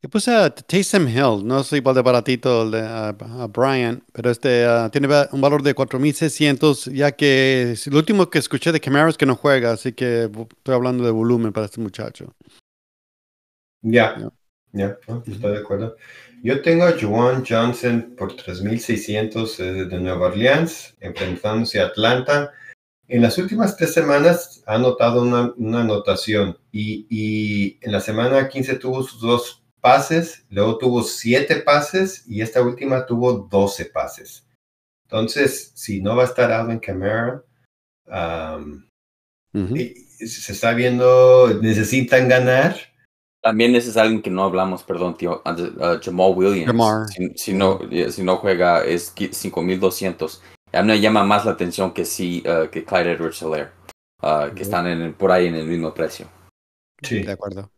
Yo 0.00 0.08
puse 0.08 0.32
a 0.32 0.48
Taysom 0.48 1.08
Hill, 1.08 1.44
no 1.44 1.64
soy 1.64 1.80
igual 1.80 1.96
de 1.96 2.02
baratito 2.02 2.70
de 2.70 2.80
a, 2.80 3.12
Brian, 3.52 4.00
pero 4.12 4.30
este 4.30 4.64
uh, 4.64 4.88
tiene 4.90 5.08
un 5.32 5.40
valor 5.40 5.60
de 5.60 5.74
4.600, 5.74 6.92
ya 6.92 7.10
que 7.10 7.72
es 7.72 7.88
lo 7.88 7.98
último 7.98 8.30
que 8.30 8.38
escuché 8.38 8.70
de 8.70 8.80
Camaro 8.80 9.08
es 9.08 9.16
que 9.16 9.26
no 9.26 9.34
juega, 9.34 9.72
así 9.72 9.92
que 9.92 10.30
estoy 10.30 10.74
hablando 10.74 11.02
de 11.02 11.10
volumen 11.10 11.52
para 11.52 11.66
este 11.66 11.80
muchacho. 11.80 12.32
Ya, 13.82 14.30
ya, 14.72 14.98
estoy 15.26 15.52
de 15.52 15.58
acuerdo. 15.58 15.96
Yo 16.42 16.62
tengo 16.62 16.84
a 16.84 16.98
Juwan 16.98 17.44
Johnson 17.46 18.14
por 18.16 18.36
3.600 18.36 19.60
eh, 19.60 19.84
de 19.86 20.00
Nueva 20.00 20.28
Orleans, 20.28 20.96
enfrentándose 21.00 21.80
a 21.80 21.86
Atlanta. 21.86 22.52
En 23.08 23.22
las 23.22 23.38
últimas 23.38 23.76
tres 23.76 23.94
semanas 23.94 24.62
ha 24.66 24.74
anotado 24.74 25.22
una, 25.22 25.52
una 25.56 25.80
anotación 25.80 26.58
y, 26.70 27.06
y 27.08 27.78
en 27.80 27.92
la 27.92 28.00
semana 28.00 28.48
15 28.48 28.76
tuvo 28.76 29.02
sus 29.02 29.20
dos 29.20 29.64
pases, 29.80 30.44
luego 30.50 30.78
tuvo 30.78 31.02
siete 31.02 31.56
pases 31.56 32.24
y 32.28 32.42
esta 32.42 32.62
última 32.62 33.06
tuvo 33.06 33.48
12 33.50 33.86
pases. 33.86 34.46
Entonces, 35.04 35.72
si 35.74 36.02
no 36.02 36.16
va 36.16 36.24
a 36.24 36.26
estar 36.26 36.52
Alvin 36.52 36.80
Kamara, 36.80 37.42
se 40.18 40.52
está 40.52 40.74
viendo, 40.74 41.58
necesitan 41.62 42.28
ganar. 42.28 42.76
También 43.48 43.74
ese 43.74 43.88
es 43.88 43.96
alguien 43.96 44.20
que 44.20 44.28
no 44.28 44.44
hablamos, 44.44 44.82
perdón, 44.82 45.16
tío, 45.16 45.42
uh, 45.42 45.98
Jamal 46.02 46.34
Williams. 46.36 47.10
Si, 47.34 47.54
no, 47.54 47.80
si 48.10 48.22
no 48.22 48.36
juega 48.36 48.84
es 48.84 49.14
5200. 49.16 50.42
A 50.74 50.82
mí 50.82 50.88
me 50.88 51.00
llama 51.00 51.24
más 51.24 51.46
la 51.46 51.52
atención 51.52 51.94
que 51.94 52.04
si 52.04 52.44
uh, 52.46 52.68
que 52.68 52.84
Clyde 52.84 53.12
Edwards 53.12 53.40
Hilaire, 53.40 53.70
uh, 54.22 54.54
que 54.54 54.64
están 54.64 54.86
en 54.86 55.14
por 55.14 55.32
ahí 55.32 55.46
en 55.46 55.54
el 55.54 55.64
mismo 55.64 55.94
precio. 55.94 56.28
Sí, 57.02 57.22
de 57.22 57.32
acuerdo. 57.32 57.70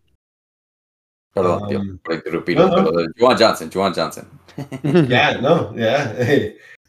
Perdón, 1.33 1.69
tío, 1.69 1.79
um, 1.79 1.99
por 1.99 2.15
interrumpir. 2.15 2.59
No, 2.59 2.91
Juan 3.17 3.39
Johnson, 3.39 3.71
Juan 3.73 3.95
Johnson. 3.95 4.29
Ya, 5.09 5.39
no, 5.39 5.73
ya. 5.77 6.17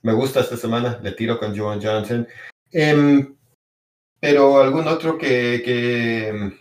Me 0.02 0.14
gusta 0.14 0.40
esta 0.40 0.58
semana, 0.58 1.00
le 1.04 1.12
tiro 1.12 1.38
con 1.38 1.56
Juan 1.56 1.80
Johnson. 1.80 2.28
Em, 2.72 3.36
pero 4.20 4.60
algún 4.60 4.88
otro 4.88 5.20
que, 5.20 5.62
que 5.64 6.52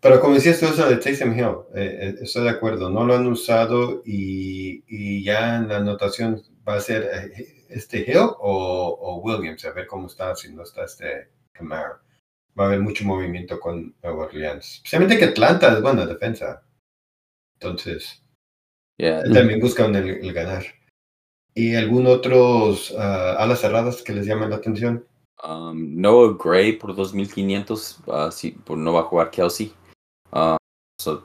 pero 0.00 0.20
como 0.20 0.34
decías 0.34 0.60
tú 0.60 0.66
eso 0.66 0.88
de 0.88 0.96
Taysom 0.96 1.36
Hill, 1.36 1.56
eh, 1.74 1.98
eh, 2.00 2.14
estoy 2.22 2.44
de 2.44 2.50
acuerdo, 2.50 2.88
no 2.88 3.04
lo 3.04 3.14
han 3.14 3.26
usado 3.26 4.02
y, 4.04 4.84
y 4.86 5.24
ya 5.24 5.56
en 5.56 5.68
la 5.68 5.78
anotación 5.78 6.42
va 6.66 6.76
a 6.76 6.80
ser 6.80 7.02
eh, 7.12 7.66
este 7.68 8.00
Hill 8.00 8.30
o, 8.38 8.98
o, 9.00 9.16
Williams, 9.20 9.64
a 9.64 9.72
ver 9.72 9.86
cómo 9.86 10.06
está, 10.06 10.34
si 10.36 10.52
no 10.52 10.62
está 10.62 10.84
este 10.84 11.30
Camaro. 11.52 11.98
Va 12.58 12.64
a 12.64 12.66
haber 12.68 12.80
mucho 12.80 13.04
movimiento 13.04 13.58
con 13.58 13.94
Nueva 14.02 14.26
Orleans. 14.26 14.76
Especialmente 14.76 15.18
que 15.18 15.26
Atlanta 15.26 15.72
es 15.72 15.82
buena 15.82 16.06
defensa. 16.06 16.62
Entonces, 17.60 18.22
también 18.98 19.60
buscan 19.60 19.94
el, 19.94 20.32
ganar. 20.32 20.64
¿Y 21.54 21.74
algún 21.74 22.06
otros 22.06 22.90
uh, 22.92 23.36
alas 23.38 23.60
cerradas 23.60 24.02
que 24.02 24.12
les 24.12 24.26
llamen 24.26 24.50
la 24.50 24.56
atención? 24.56 25.06
Um, 25.42 26.00
Noah 26.00 26.36
Gray 26.42 26.72
por 26.72 26.94
2500, 26.96 28.00
uh, 28.06 28.30
si, 28.30 28.52
por 28.52 28.76
no 28.76 28.92
va 28.92 29.00
a 29.00 29.04
jugar 29.04 29.30
Kelsey. 29.30 29.72
Uh, 30.32 30.56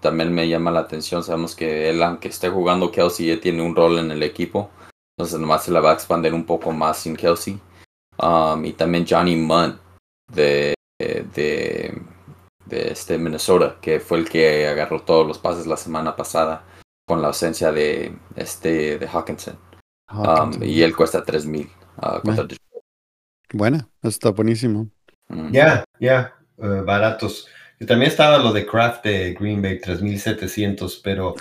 también 0.01 0.33
me 0.33 0.47
llama 0.47 0.71
la 0.71 0.81
atención. 0.81 1.23
Sabemos 1.23 1.55
que 1.55 1.89
él, 1.89 2.01
aunque 2.03 2.27
esté 2.29 2.49
jugando 2.49 2.91
Kelsey, 2.91 3.27
ya 3.27 3.39
tiene 3.39 3.61
un 3.61 3.75
rol 3.75 3.99
en 3.99 4.11
el 4.11 4.23
equipo. 4.23 4.69
Entonces, 5.17 5.39
nomás 5.39 5.63
se 5.63 5.71
la 5.71 5.79
va 5.79 5.91
a 5.91 5.93
expandir 5.93 6.33
un 6.33 6.45
poco 6.45 6.71
más 6.71 6.97
sin 6.97 7.15
Kelsey. 7.15 7.59
Um, 8.17 8.63
y 8.65 8.73
también 8.73 9.05
Johnny 9.07 9.35
Munn 9.35 9.79
de, 10.31 10.75
de 10.99 12.01
de 12.65 12.91
este 12.91 13.17
Minnesota, 13.17 13.77
que 13.81 13.99
fue 13.99 14.19
el 14.19 14.29
que 14.29 14.67
agarró 14.67 15.01
todos 15.01 15.27
los 15.27 15.39
pases 15.39 15.67
la 15.67 15.77
semana 15.77 16.15
pasada 16.15 16.63
con 17.05 17.21
la 17.21 17.27
ausencia 17.27 17.71
de 17.71 18.15
este 18.35 18.97
de 18.97 19.07
Hawkinson. 19.07 19.57
Um, 20.11 20.61
y 20.61 20.81
él 20.81 20.95
cuesta 20.95 21.23
3000 21.23 21.69
uh, 21.97 22.19
bueno. 22.23 22.47
Buena, 23.51 23.87
está 24.01 24.31
buenísimo. 24.31 24.89
Mm. 25.27 25.51
Ya, 25.51 25.83
ya, 25.99 26.35
eh, 26.57 26.81
baratos. 26.85 27.47
Y 27.83 27.85
también 27.85 28.09
estaba 28.09 28.37
lo 28.37 28.53
de 28.53 28.65
Kraft 28.65 29.03
de 29.03 29.33
Green 29.33 29.61
Bay 29.61 29.79
3700, 29.79 31.01
pero 31.03 31.35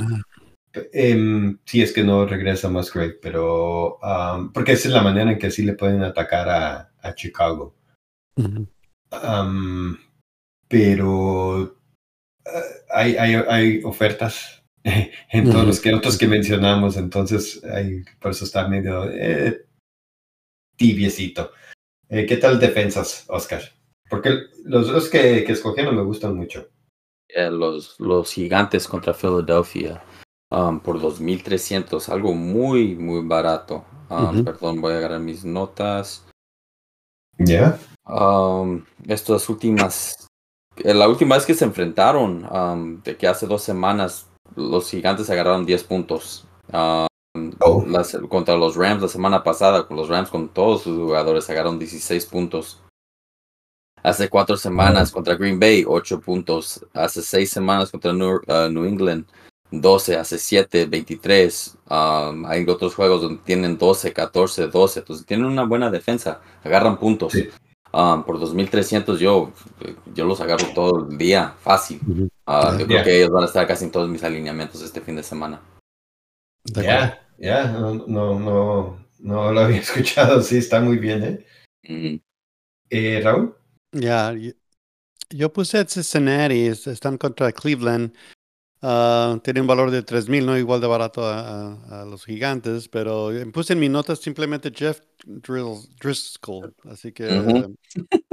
eh, 0.74 1.54
sí 1.64 1.82
es 1.82 1.92
que 1.92 2.02
no 2.02 2.26
regresa 2.26 2.68
más 2.68 2.92
Great, 2.92 3.16
pero 3.22 3.98
um, 3.98 4.52
porque 4.52 4.72
esa 4.72 4.88
es 4.88 4.94
la 4.94 5.02
manera 5.02 5.32
en 5.32 5.38
que 5.38 5.50
sí 5.50 5.62
le 5.62 5.74
pueden 5.74 6.02
atacar 6.02 6.48
a, 6.48 6.92
a 7.00 7.14
Chicago 7.14 7.74
pero 10.68 11.76
eh, 12.44 12.60
hay, 12.90 13.16
hay, 13.16 13.34
hay 13.34 13.84
ofertas 13.84 14.64
en 14.84 15.50
todos 15.50 15.66
los 15.66 15.80
que 15.80 15.94
otros 15.94 16.16
que 16.16 16.26
mencionamos, 16.26 16.96
entonces 16.96 17.62
hay, 17.64 18.02
por 18.18 18.30
eso 18.30 18.44
está 18.44 18.66
medio 18.68 19.10
eh, 19.10 19.66
tibiecito. 20.76 21.52
Eh, 22.08 22.26
¿Qué 22.26 22.36
tal 22.38 22.58
defensas, 22.58 23.26
Oscar? 23.28 23.62
Porque 24.12 24.40
los 24.64 24.88
dos 24.88 25.08
que, 25.08 25.42
que 25.42 25.52
escogieron 25.52 25.96
me 25.96 26.02
gustan 26.02 26.36
mucho. 26.36 26.68
los, 27.34 27.98
los 27.98 28.30
gigantes 28.30 28.86
contra 28.86 29.14
Philadelphia 29.14 30.04
um, 30.50 30.78
por 30.78 31.00
2.300, 31.00 32.10
algo 32.10 32.34
muy, 32.34 32.94
muy 32.94 33.26
barato. 33.26 33.86
Um, 34.10 34.44
perdón, 34.44 34.82
voy 34.82 34.92
a 34.92 34.98
agarrar 34.98 35.20
mis 35.20 35.46
notas. 35.46 36.26
¿Ya? 37.38 37.78
Um, 38.04 38.84
estas 39.08 39.48
últimas 39.48 40.28
eh, 40.76 40.92
la 40.92 41.08
última 41.08 41.36
vez 41.36 41.46
que 41.46 41.54
se 41.54 41.64
enfrentaron, 41.64 42.46
um, 42.52 43.02
de 43.02 43.16
que 43.16 43.26
hace 43.26 43.46
dos 43.46 43.62
semanas, 43.62 44.28
los 44.54 44.90
gigantes 44.90 45.30
agarraron 45.30 45.64
10 45.64 45.84
puntos. 45.84 46.46
Um, 46.70 47.52
oh. 47.60 47.86
contra 48.28 48.56
los 48.56 48.76
Rams 48.76 49.00
la 49.00 49.08
semana 49.08 49.42
pasada, 49.42 49.86
con 49.86 49.96
los 49.96 50.10
Rams 50.10 50.28
con 50.28 50.50
todos 50.50 50.82
sus 50.82 50.98
jugadores 50.98 51.48
agarraron 51.48 51.78
16 51.78 52.26
puntos. 52.26 52.82
Hace 54.02 54.28
cuatro 54.28 54.56
semanas 54.56 55.12
contra 55.12 55.36
Green 55.36 55.60
Bay, 55.60 55.84
8 55.86 56.20
puntos. 56.20 56.84
Hace 56.92 57.22
seis 57.22 57.50
semanas 57.50 57.90
contra 57.90 58.12
New, 58.12 58.40
uh, 58.48 58.68
New 58.68 58.84
England, 58.84 59.26
12. 59.70 60.16
Hace 60.16 60.38
7, 60.38 60.86
23. 60.86 61.78
Um, 61.88 62.46
hay 62.46 62.64
otros 62.68 62.94
juegos 62.96 63.22
donde 63.22 63.42
tienen 63.44 63.78
12, 63.78 64.12
14, 64.12 64.66
12. 64.66 65.00
Entonces 65.00 65.24
tienen 65.24 65.46
una 65.46 65.64
buena 65.64 65.88
defensa. 65.90 66.40
Agarran 66.64 66.98
puntos. 66.98 67.32
Um, 67.94 68.24
por 68.24 68.40
2300 68.40 69.20
yo, 69.20 69.52
yo 70.14 70.24
los 70.24 70.40
agarro 70.40 70.66
todo 70.74 71.08
el 71.10 71.18
día, 71.18 71.54
fácil. 71.60 72.00
Uh, 72.46 72.78
yo 72.78 72.86
creo 72.86 73.04
que 73.04 73.16
ellos 73.18 73.30
van 73.30 73.42
a 73.42 73.46
estar 73.46 73.66
casi 73.66 73.84
en 73.84 73.90
todos 73.90 74.08
mis 74.08 74.24
alineamientos 74.24 74.82
este 74.82 75.02
fin 75.02 75.14
de 75.14 75.22
semana. 75.22 75.60
Ya, 76.64 77.20
ya, 77.38 77.66
no, 77.66 77.94
no, 77.94 79.06
No 79.18 79.52
lo 79.52 79.60
había 79.60 79.76
escuchado, 79.80 80.40
sí, 80.40 80.56
está 80.58 80.80
muy 80.80 80.96
bien, 80.96 81.22
¿eh? 81.22 81.46
Mm. 81.86 82.20
eh 82.88 83.20
Raúl. 83.22 83.54
Ya, 83.92 84.34
yo 85.30 85.52
puse 85.52 85.78
a 85.78 85.84
Cincinnati, 85.86 86.66
están 86.66 87.18
contra 87.18 87.52
Cleveland. 87.52 88.12
Uh, 88.80 89.38
tiene 89.38 89.60
un 89.60 89.68
valor 89.68 89.92
de 89.92 90.02
3000, 90.02 90.44
no 90.44 90.58
igual 90.58 90.80
de 90.80 90.88
barato 90.88 91.22
a, 91.24 92.04
los 92.08 92.24
gigantes, 92.24 92.88
pero 92.88 93.30
puse 93.52 93.74
en 93.74 93.78
mis 93.78 93.90
notas 93.90 94.18
simplemente 94.18 94.72
Jeff 94.74 95.00
Driscoll, 95.24 96.74
así 96.90 97.12
que 97.12 97.28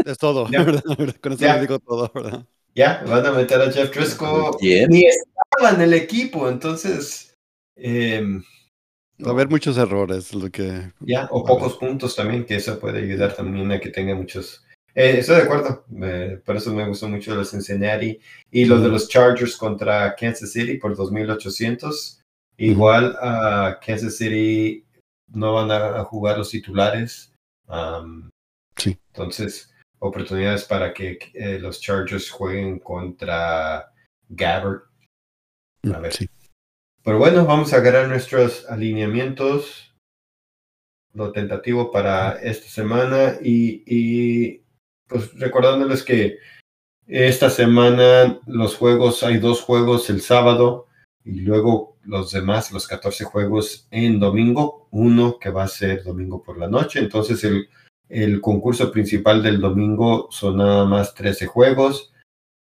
es 0.06 0.18
todo, 0.18 0.48
¿verdad? 0.50 0.84
Con 1.22 1.34
eso 1.34 1.46
le 1.46 1.62
digo 1.62 1.78
todo, 1.78 2.12
¿verdad? 2.16 2.46
Ya, 2.74 3.04
van 3.06 3.26
a 3.26 3.32
meter 3.32 3.62
a 3.62 3.72
Jeff 3.72 3.94
Driscoll. 3.94 4.56
Ni 4.62 5.06
estaba 5.06 5.76
en 5.76 5.82
el 5.82 5.94
equipo, 5.94 6.50
entonces. 6.50 7.36
Eh, 7.76 8.42
Va 9.24 9.32
a 9.32 9.34
haber 9.34 9.50
muchos 9.50 9.78
errores, 9.78 10.34
lo 10.34 10.50
que. 10.50 10.94
Ya, 11.02 11.28
o 11.32 11.44
pocos 11.44 11.76
puntos 11.76 12.16
también, 12.16 12.46
que 12.46 12.56
eso 12.56 12.80
puede 12.80 13.00
ayudar 13.00 13.36
también 13.36 13.72
a 13.72 13.80
que 13.80 13.90
tenga 13.90 14.16
muchos. 14.16 14.64
Eh, 15.02 15.20
estoy 15.20 15.38
de 15.38 15.44
acuerdo, 15.44 15.86
por 16.44 16.58
eso 16.58 16.74
me 16.74 16.86
gustó 16.86 17.08
mucho 17.08 17.34
los 17.34 17.52
Cincinnati 17.52 18.20
y 18.52 18.66
los 18.66 18.84
de 18.84 18.90
los 18.90 19.08
Chargers 19.08 19.56
contra 19.56 20.14
Kansas 20.14 20.52
City 20.52 20.78
por 20.78 20.94
2800. 20.94 22.20
Igual 22.58 23.16
a 23.22 23.80
Kansas 23.82 24.18
City 24.18 24.84
no 25.30 25.54
van 25.54 25.72
a 25.72 26.04
jugar 26.04 26.38
los 26.38 26.50
titulares. 26.50 27.32
sí. 28.76 28.98
Entonces, 29.14 29.74
oportunidades 30.00 30.66
para 30.66 30.94
que 30.94 31.18
eh, 31.34 31.60
los 31.60 31.80
Chargers 31.80 32.30
jueguen 32.30 32.80
contra 32.80 33.94
Gabbard. 34.28 34.82
A 35.94 36.00
ver. 36.00 36.12
Sí. 36.12 36.30
Pero 37.06 37.20
bueno, 37.20 37.46
vamos 37.46 37.72
a 37.72 37.78
agarrar 37.78 38.10
nuestros 38.10 38.70
alineamientos, 38.70 39.96
lo 41.14 41.32
tentativo 41.32 41.90
para 41.90 42.34
esta 42.42 42.68
semana 42.68 43.38
y, 43.42 43.82
y 43.86 44.68
pues 45.10 45.34
recordándoles 45.38 46.04
que 46.04 46.38
esta 47.08 47.50
semana 47.50 48.40
los 48.46 48.76
juegos, 48.76 49.24
hay 49.24 49.40
dos 49.40 49.62
juegos 49.62 50.10
el 50.10 50.22
sábado 50.22 50.88
y 51.26 51.42
luego 51.42 51.98
los 52.04 52.32
demás, 52.32 52.72
los 52.72 52.88
14 52.88 53.26
juegos 53.26 53.88
en 53.92 54.20
domingo, 54.20 54.88
uno 54.92 55.40
que 55.40 55.50
va 55.50 55.64
a 55.64 55.68
ser 55.68 56.04
domingo 56.04 56.44
por 56.44 56.58
la 56.58 56.68
noche. 56.68 57.00
Entonces 57.00 57.44
el, 57.44 57.68
el 58.08 58.40
concurso 58.42 58.92
principal 58.92 59.42
del 59.42 59.60
domingo 59.60 60.28
son 60.32 60.58
nada 60.58 60.86
más 60.86 61.16
13 61.16 61.48
juegos 61.48 62.14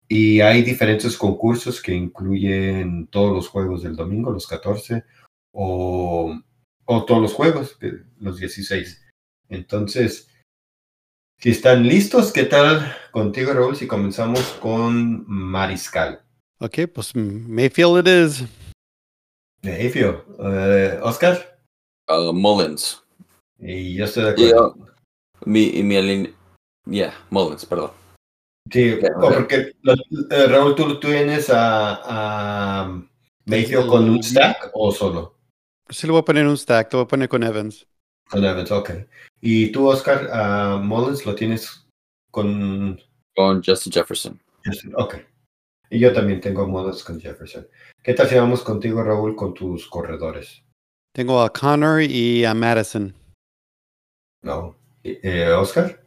y 0.08 0.42
hay 0.42 0.64
diferentes 0.64 1.16
concursos 1.16 1.82
que 1.82 1.94
incluyen 1.94 3.08
todos 3.08 3.34
los 3.34 3.48
juegos 3.48 3.84
del 3.84 3.96
domingo, 3.96 4.32
los 4.32 4.48
14, 4.48 5.04
o, 5.52 6.40
o 6.86 7.06
todos 7.06 7.22
los 7.22 7.34
juegos, 7.34 7.78
los 8.20 8.38
16. 8.38 9.02
Entonces, 9.50 10.33
si 11.44 11.50
están 11.50 11.86
listos, 11.86 12.32
¿qué 12.32 12.46
tal 12.46 12.96
contigo, 13.12 13.52
Raúl, 13.52 13.76
si 13.76 13.86
comenzamos 13.86 14.40
con 14.62 15.26
Mariscal? 15.28 16.22
Ok, 16.60 16.88
pues 16.96 17.14
Mayfield 17.14 17.98
it 17.98 18.08
is. 18.08 18.44
Mayfield. 19.62 20.24
Uh, 20.40 21.06
Oscar? 21.06 21.60
Uh, 22.08 22.32
Mullins. 22.32 23.04
Y 23.60 23.94
yo 23.94 24.06
estoy 24.06 24.24
de 24.24 24.30
acuerdo. 24.30 24.78
mi, 25.46 25.84
mi, 25.84 26.34
yeah, 26.86 27.14
Mullins, 27.30 27.66
perdón. 27.66 27.92
Sí, 28.72 28.98
porque 29.20 29.74
eh, 30.32 30.48
Raúl, 30.48 30.76
¿tú 30.76 30.98
tienes 31.02 31.50
a, 31.50 32.84
a 32.86 33.04
Mayfield 33.48 33.88
con 33.88 34.10
un 34.10 34.24
stack 34.24 34.72
o 34.74 34.94
solo? 34.94 35.36
Sí, 35.90 36.08
lo 36.08 36.14
voy 36.14 36.22
a 36.22 36.26
poner 36.26 36.44
en 36.44 36.52
un 36.52 36.58
stack, 36.58 36.94
lo 36.94 37.00
voy 37.00 37.06
a 37.06 37.10
poner 37.10 37.28
con 37.28 37.44
Evans. 37.44 37.86
Con 38.30 38.44
Evans, 38.44 38.72
ok. 38.72 38.92
¿Y 39.42 39.72
tú, 39.72 39.88
Oscar, 39.88 40.30
a 40.32 40.78
Mullins 40.78 41.26
lo 41.26 41.36
tienes 41.36 41.88
con...? 42.32 43.00
Con 43.36 43.64
Justin 43.64 43.94
Jefferson. 43.94 44.40
ok. 44.96 45.16
Y 45.90 46.00
yo 46.00 46.14
también 46.14 46.42
tengo 46.42 46.68
Mullins 46.68 47.04
con 47.04 47.20
Jefferson. 47.20 47.68
¿Qué 48.02 48.14
tal 48.14 48.28
si 48.28 48.36
vamos 48.36 48.62
contigo, 48.62 49.04
Raúl, 49.04 49.36
con 49.36 49.54
tus 49.54 49.88
corredores? 49.88 50.64
Tengo 51.14 51.42
a 51.42 51.52
Connor 51.52 52.02
y 52.02 52.44
a 52.46 52.54
Madison. 52.54 53.14
No. 54.42 54.76
Eh, 55.04 55.52
¿Oscar? 55.52 56.04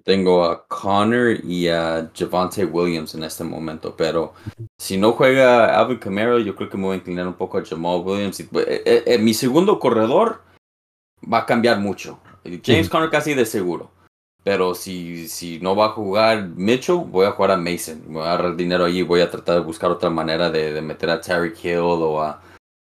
Tengo 0.00 0.44
a 0.44 0.66
Connor 0.66 1.44
y 1.44 1.68
a 1.68 2.10
Javante 2.14 2.64
Williams 2.64 3.14
en 3.14 3.24
este 3.24 3.44
momento, 3.44 3.94
pero 3.96 4.34
si 4.78 4.96
no 4.96 5.12
juega 5.12 5.78
Alvin 5.78 5.98
Kamara, 5.98 6.38
yo 6.38 6.54
creo 6.54 6.68
que 6.68 6.76
me 6.76 6.84
voy 6.84 6.94
a 6.94 6.98
inclinar 6.98 7.26
un 7.26 7.34
poco 7.34 7.58
a 7.58 7.64
Jamal 7.64 8.02
Williams. 8.04 8.40
Eh, 8.40 8.48
eh, 8.54 9.02
eh, 9.06 9.18
mi 9.18 9.34
segundo 9.34 9.78
corredor 9.78 10.42
va 11.30 11.38
a 11.38 11.46
cambiar 11.46 11.78
mucho. 11.78 12.20
James 12.64 12.88
Conner 12.88 13.10
casi 13.10 13.34
de 13.34 13.46
seguro. 13.46 13.90
Pero 14.44 14.74
si, 14.74 15.28
si 15.28 15.60
no 15.60 15.76
va 15.76 15.86
a 15.86 15.90
jugar 15.90 16.48
Mitchell, 16.48 16.96
voy 16.96 17.26
a 17.26 17.30
jugar 17.30 17.52
a 17.52 17.56
Mason. 17.56 18.02
Voy 18.08 18.22
a 18.22 18.32
agarrar 18.32 18.56
dinero 18.56 18.84
allí. 18.84 19.02
Voy 19.02 19.20
a 19.20 19.30
tratar 19.30 19.56
de 19.56 19.60
buscar 19.60 19.90
otra 19.90 20.10
manera 20.10 20.50
de, 20.50 20.80
meter 20.82 21.10
a 21.10 21.20
Terry 21.20 21.52
Hill 21.62 21.78
o 21.78 22.20
a, 22.20 22.42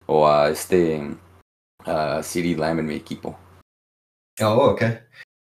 o 0.07 0.27
a 0.27 0.49
este 0.49 1.03
a 1.85 2.23
City 2.23 2.55
Lamb 2.55 2.81
en 2.81 2.87
mi 2.87 2.95
equipo. 2.95 3.39
Oh, 4.41 4.71
ok. 4.71 4.83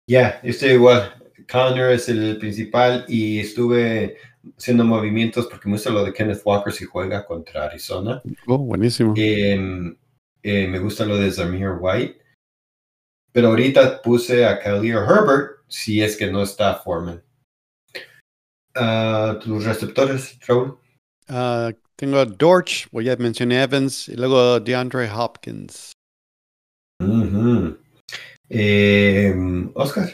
Ya, 0.08 0.39
estoy 0.41 0.71
igual. 0.71 1.13
Connor 1.52 1.91
es 1.91 2.10
el 2.10 2.38
principal 2.38 3.06
y 3.08 3.39
estuve 3.39 4.17
haciendo 4.58 4.84
movimientos 4.84 5.47
porque 5.47 5.67
me 5.67 5.73
gusta 5.73 5.89
lo 5.89 6.04
de 6.04 6.13
Kenneth 6.13 6.41
Walker 6.43 6.73
si 6.73 6.86
juega 6.86 7.25
contra 7.25 7.65
Arizona. 7.65 8.21
Oh, 8.47 8.58
buenísimo. 8.58 9.13
Em, 9.15 9.95
eh, 10.41 10.67
me 10.67 10.80
gusta 10.80 11.06
lo 11.06 11.17
de 11.17 11.32
Zamir 11.32 11.78
White. 11.80 12.19
Pero 13.32 13.50
ahorita 13.50 14.02
puse 14.02 14.46
a 14.46 14.60
Khalil 14.60 14.98
Herbert 14.98 15.63
si 15.68 16.02
es 16.02 16.18
que 16.18 16.32
no 16.32 16.44
está 16.44 16.76
Foreman. 16.76 17.22
Uh, 18.76 19.39
¿Tus 19.39 19.65
receptores, 19.65 20.38
Raúl? 20.48 20.78
Uh, 21.30 21.72
tengo 21.96 22.18
a 22.18 22.26
Dorch, 22.26 22.88
voy 22.92 23.06
ya 23.06 23.15
mencioné 23.18 23.62
Evans, 23.62 24.08
y 24.10 24.15
luego 24.15 24.60
DeAndre 24.60 25.10
Hopkins. 25.12 25.92
Em, 28.50 29.72
Oscar. 29.76 30.10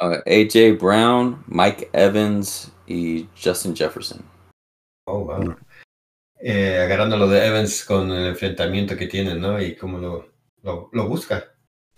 Uh, 0.00 0.20
AJ 0.26 0.78
Brown, 0.78 1.44
Mike 1.46 1.90
Evans 1.92 2.72
y 2.86 3.28
Justin 3.36 3.74
Jefferson. 3.74 4.24
Oh, 5.06 5.24
wow. 5.24 5.56
Eh, 6.40 6.78
agarrando 6.78 7.16
lo 7.16 7.28
de 7.28 7.46
Evans 7.46 7.84
con 7.84 8.10
el 8.10 8.28
enfrentamiento 8.28 8.96
que 8.96 9.06
tiene, 9.06 9.34
¿no? 9.34 9.60
Y 9.60 9.74
cómo 9.76 9.98
lo, 9.98 10.32
lo, 10.62 11.08
busca. 11.08 11.52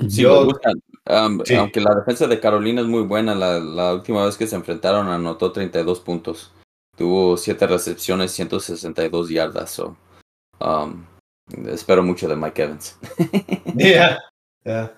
Sí. 0.08 0.24
Um, 0.24 1.42
aunque 1.58 1.80
la 1.80 1.94
defensa 1.94 2.26
de 2.26 2.38
Carolina 2.38 2.82
es 2.82 2.86
muy 2.86 3.02
buena, 3.02 3.34
la, 3.34 3.58
la, 3.58 3.94
última 3.94 4.24
vez 4.24 4.36
que 4.36 4.46
se 4.46 4.54
enfrentaron 4.54 5.08
anotó 5.08 5.50
32 5.50 6.00
puntos. 6.00 6.52
Tuvo 6.96 7.36
7 7.36 7.66
recepciones, 7.66 8.30
162 8.32 9.30
yardas. 9.30 9.70
So, 9.70 9.96
um, 10.60 11.04
espero 11.66 12.02
mucho 12.02 12.28
de 12.28 12.36
Mike 12.36 12.62
Evans. 12.62 12.98
yeah. 13.76 14.18
yeah. 14.64 14.94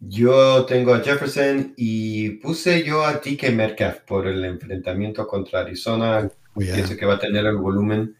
Yo 0.00 0.66
tengo 0.66 0.92
a 0.92 1.00
Jefferson 1.00 1.72
y 1.76 2.30
puse 2.40 2.82
yo 2.82 3.04
a 3.04 3.14
DK 3.14 3.50
Metcalf 3.52 4.00
por 4.00 4.26
el 4.26 4.44
enfrentamiento 4.44 5.26
contra 5.26 5.60
Arizona. 5.60 6.30
Oh, 6.54 6.60
Pienso 6.60 6.96
que 6.96 7.06
va 7.06 7.14
a 7.14 7.20
tener 7.20 7.46
el 7.46 7.56
volumen. 7.56 8.16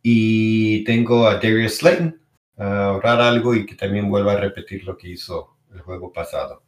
Y 0.00 0.84
tengo 0.84 1.26
a 1.26 1.34
Darius 1.34 1.78
Slayton 1.78 2.20
a 2.56 2.84
ahorrar 2.84 3.20
algo 3.20 3.54
y 3.54 3.66
que 3.66 3.74
también 3.74 4.08
vuelva 4.08 4.34
a 4.34 4.40
repetir 4.40 4.84
lo 4.84 4.96
que 4.96 5.08
hizo 5.08 5.57
el 5.78 5.84
juego 5.84 6.12
pasado. 6.12 6.62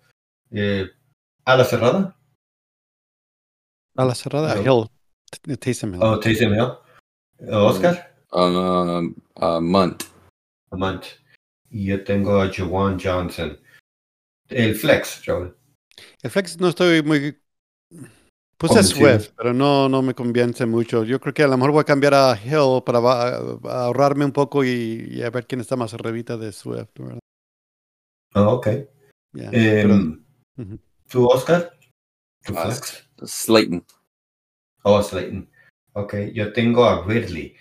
Eh, 0.51 0.89
¿A 1.45 1.57
la 1.57 1.65
cerrada? 1.65 2.17
A 3.97 4.05
la 4.05 4.15
cerrada, 4.15 4.57
Hill. 4.57 4.89
Taysom 5.59 5.95
Hill. 5.95 6.03
Oh, 6.03 6.19
Taysom 6.19 6.55
Hill. 6.55 7.53
Oscar? 7.53 8.15
Um, 8.33 9.15
a 9.37 9.61
Munt. 9.61 10.05
A 10.71 10.77
Munt. 10.77 11.05
Y 11.71 11.87
yo 11.87 12.05
tengo 12.05 12.41
a 12.41 12.51
Jawan 12.53 12.99
Johnson. 12.99 13.59
El 14.49 14.75
flex, 14.75 15.23
Joel. 15.25 15.55
El 16.23 16.31
flex 16.31 16.59
no 16.61 16.69
estoy 16.69 17.03
muy. 17.03 17.37
Puse 18.57 18.83
Swift, 18.83 19.31
pero 19.37 19.55
no, 19.55 19.89
no 19.89 20.03
me 20.03 20.15
convence 20.15 20.67
mucho. 20.67 21.03
Yo 21.05 21.19
creo 21.19 21.33
que 21.33 21.43
a 21.43 21.49
lo 21.49 21.57
mejor 21.57 21.73
voy 21.73 21.81
a 21.81 21.85
cambiar 21.85 22.15
a 22.15 22.39
Hill 22.39 22.83
para 22.85 22.99
ahorrarme 22.99 24.25
un 24.25 24.33
poco 24.33 24.63
y, 24.65 25.23
a 25.23 25.31
ver 25.31 25.47
quién 25.47 25.63
está 25.63 25.77
más 25.77 25.95
arribita 25.95 26.37
de 26.37 26.53
Swift, 26.53 26.91
¿verdad? 26.99 27.21
Oh, 28.35 28.55
ok. 28.55 28.69
Em, 29.35 30.25
¿Tú, 31.09 31.27
Oscar? 31.27 31.73
¿Tu 32.45 32.57
ah, 32.57 32.63
flex? 32.65 33.09
Slayton. 33.25 33.85
Oh, 34.83 35.03
Slayton. 35.03 35.49
Ok, 35.93 36.15
yo 36.33 36.53
tengo 36.53 36.85
a 36.85 37.05
Ridley. 37.05 37.55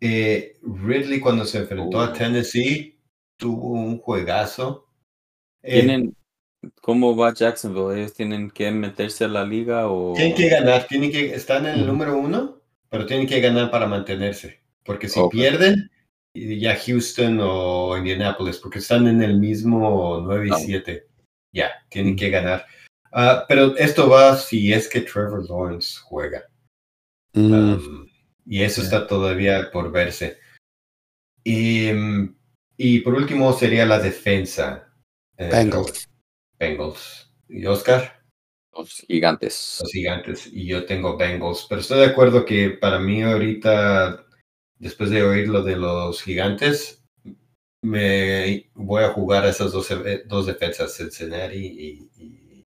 Eh, 0.00 0.58
Ridley 0.62 1.20
cuando 1.20 1.44
se 1.44 1.58
enfrentó 1.58 2.00
a 2.00 2.10
uh. 2.10 2.12
Tennessee 2.12 2.98
tuvo 3.36 3.72
un 3.72 3.98
juegazo 3.98 4.86
eh, 5.62 5.80
¿Tienen, 5.80 6.16
¿Cómo 6.80 7.16
va 7.16 7.34
Jacksonville? 7.34 7.98
¿Ellos 7.98 8.14
tienen 8.14 8.50
que 8.50 8.70
meterse 8.70 9.24
a 9.24 9.28
la 9.28 9.44
liga 9.44 9.88
o...? 9.88 10.14
Tienen 10.14 10.34
que 10.34 10.48
ganar, 10.48 10.86
tienen 10.86 11.10
que, 11.10 11.34
están 11.34 11.66
en 11.66 11.80
el 11.80 11.86
número 11.86 12.16
uno, 12.16 12.60
pero 12.88 13.06
tienen 13.06 13.26
que 13.26 13.40
ganar 13.40 13.70
para 13.70 13.86
mantenerse. 13.86 14.60
Porque 14.84 15.08
si 15.08 15.20
pierden, 15.28 15.90
ya 16.60 16.76
Houston 16.76 17.38
o 17.40 17.96
Indianapolis, 17.96 18.58
porque 18.58 18.78
están 18.78 19.06
en 19.06 19.22
el 19.22 19.38
mismo 19.38 20.20
9 20.22 20.48
y 20.48 20.64
7. 20.64 21.06
Ya, 21.52 21.70
tienen 21.88 22.14
mm. 22.14 22.16
que 22.16 22.30
ganar. 22.30 22.66
Ah, 23.12 23.44
pero 23.48 23.76
esto 23.76 24.10
va 24.10 24.36
si 24.36 24.72
es 24.72 24.88
que 24.88 25.00
Trevor 25.00 25.48
Lawrence 25.48 25.98
juega. 26.02 26.44
Mm. 27.32 27.52
Um, 27.52 28.08
y 28.44 28.62
eso 28.62 28.82
está 28.82 29.06
todavía 29.06 29.70
por 29.72 29.90
verse. 29.90 30.38
Y, 31.42 31.90
y, 32.76 33.00
por 33.00 33.14
último 33.14 33.52
sería 33.52 33.86
la 33.86 33.98
defensa. 33.98 34.92
Eh, 35.36 35.48
Bengals. 35.50 36.08
Bengals. 36.58 37.32
¿Y 37.48 37.64
Oscar? 37.66 38.22
Los 38.74 39.04
gigantes. 39.08 39.78
Los 39.80 39.92
gigantes. 39.92 40.46
Y 40.52 40.66
yo 40.66 40.84
tengo 40.84 41.16
Bengals. 41.16 41.66
Pero 41.68 41.80
estoy 41.80 42.00
de 42.00 42.06
acuerdo 42.06 42.44
que 42.44 42.70
para 42.70 42.98
mí 42.98 43.22
ahorita, 43.22 44.25
después 44.78 45.10
de 45.10 45.22
oír 45.22 45.48
lo 45.48 45.62
de 45.62 45.76
los 45.76 46.22
gigantes, 46.22 47.02
me 47.82 48.70
voy 48.74 49.04
a 49.04 49.10
jugar 49.10 49.46
esas 49.46 49.72
dos, 49.72 49.88
dos 50.26 50.46
defensas, 50.46 50.96
Cincinnati 50.96 51.56
y, 51.56 52.10
y, 52.16 52.64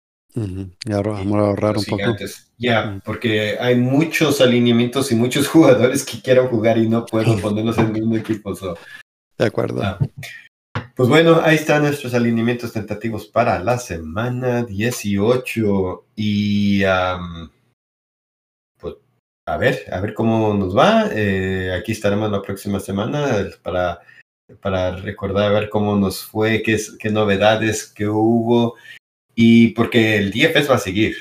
vamos 0.84 1.34
a 1.34 1.38
ahorrar 1.38 1.76
un 1.76 1.84
poco. 1.84 2.16
Ya, 2.58 3.00
porque 3.04 3.56
hay 3.58 3.76
muchos 3.76 4.40
alineamientos 4.40 5.10
y 5.10 5.16
muchos 5.16 5.48
jugadores 5.48 6.04
que 6.04 6.20
quiero 6.20 6.48
jugar 6.48 6.78
y 6.78 6.88
no 6.88 7.04
puedo 7.06 7.36
ponerlos 7.40 7.78
en 7.78 7.86
el 7.86 7.92
mismo 7.92 8.16
equipo. 8.16 8.54
De 9.36 9.46
acuerdo. 9.46 9.82
Ah. 9.82 9.98
Pues 10.94 11.08
bueno, 11.08 11.40
ahí 11.42 11.56
están 11.56 11.82
nuestros 11.82 12.14
alineamientos 12.14 12.72
tentativos 12.72 13.26
para 13.26 13.58
la 13.60 13.78
semana 13.78 14.64
18 14.64 16.06
y 16.16 16.82
pues 16.82 17.18
a 19.48 19.56
ver, 19.56 19.84
a 19.90 20.00
ver 20.00 20.14
cómo 20.14 20.52
nos 20.54 20.76
va. 20.76 21.08
Eh, 21.12 21.72
aquí 21.72 21.92
estaremos 21.92 22.30
la 22.30 22.42
próxima 22.42 22.80
semana 22.80 23.48
para, 23.62 24.00
para 24.60 24.96
recordar 24.96 25.44
a 25.46 25.60
ver 25.60 25.70
cómo 25.70 25.96
nos 25.96 26.22
fue, 26.22 26.62
qué, 26.62 26.78
qué 26.98 27.10
novedades 27.10 27.86
que 27.86 28.06
hubo 28.08 28.74
y 29.34 29.68
porque 29.68 30.16
el 30.16 30.30
DFS 30.30 30.70
va 30.70 30.74
a 30.74 30.78
seguir. 30.78 31.16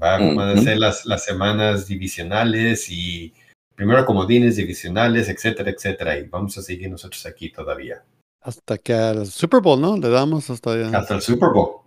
Va, 0.00 0.18
van 0.18 0.40
a 0.40 0.60
ser 0.60 0.78
las, 0.78 1.06
las 1.06 1.24
semanas 1.24 1.86
divisionales 1.86 2.90
y 2.90 3.32
primero 3.74 4.04
comodines 4.04 4.56
divisionales, 4.56 5.28
etcétera, 5.28 5.70
etcétera. 5.70 6.18
Y 6.18 6.24
vamos 6.24 6.58
a 6.58 6.62
seguir 6.62 6.90
nosotros 6.90 7.24
aquí 7.24 7.50
todavía. 7.50 8.02
Hasta 8.42 8.76
que 8.78 8.92
al 8.92 9.26
Super 9.26 9.60
Bowl, 9.60 9.80
¿no? 9.80 9.96
Le 9.96 10.08
damos 10.08 10.50
hasta 10.50 10.72
allá. 10.72 10.98
Hasta 10.98 11.14
el 11.14 11.22
Super 11.22 11.50
Bowl. 11.50 11.82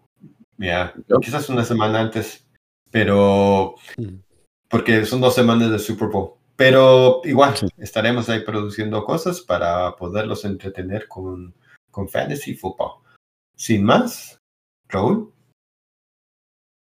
Ya, 0.57 0.93
quizás 1.21 1.49
una 1.49 1.65
semana 1.65 1.99
antes, 1.99 2.45
pero 2.89 3.75
porque 4.69 5.05
son 5.05 5.21
dos 5.21 5.35
semanas 5.35 5.69
del 5.71 5.79
Super 5.79 6.09
Bowl. 6.09 6.33
Pero 6.55 7.21
igual, 7.25 7.55
estaremos 7.77 8.29
ahí 8.29 8.41
produciendo 8.41 9.03
cosas 9.03 9.41
para 9.41 9.95
poderlos 9.97 10.45
entretener 10.45 11.07
con, 11.07 11.53
con 11.91 12.07
Fantasy 12.07 12.55
Football. 12.55 13.01
Sin 13.55 13.83
más, 13.83 14.39
Raúl. 14.87 15.33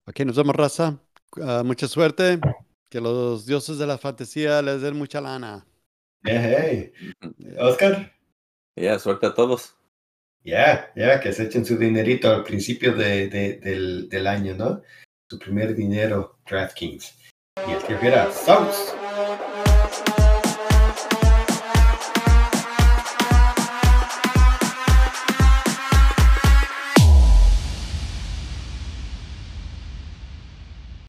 Ok, 0.05 0.19
nos 0.21 0.35
vemos, 0.35 0.55
raza. 0.55 0.99
Ah, 1.41 1.63
mucha 1.65 1.87
suerte. 1.87 2.39
Que 2.89 3.01
los 3.01 3.47
dioses 3.47 3.79
de 3.79 3.87
la 3.87 3.97
fantasía 3.97 4.61
les 4.61 4.81
den 4.81 4.95
mucha 4.95 5.19
lana. 5.21 5.65
Hey, 6.23 6.91
hey. 7.19 7.55
Oscar. 7.59 8.13
Ya, 8.75 8.99
suerte 8.99 9.25
a 9.25 9.33
todos. 9.33 9.75
Ya, 10.43 10.91
ya, 10.95 11.19
que 11.19 11.31
se 11.31 11.43
echen 11.43 11.65
su 11.65 11.77
dinerito 11.77 12.29
al 12.29 12.43
principio 12.43 12.93
de, 12.93 13.27
del, 13.29 14.09
del, 14.09 14.27
año, 14.27 14.55
¿no? 14.55 14.81
Su 15.29 15.39
primer 15.39 15.73
dinero, 15.73 16.39
DraftKings. 16.45 17.22
e 17.67 17.71
escreverá 17.73 18.31
Salles 18.31 18.95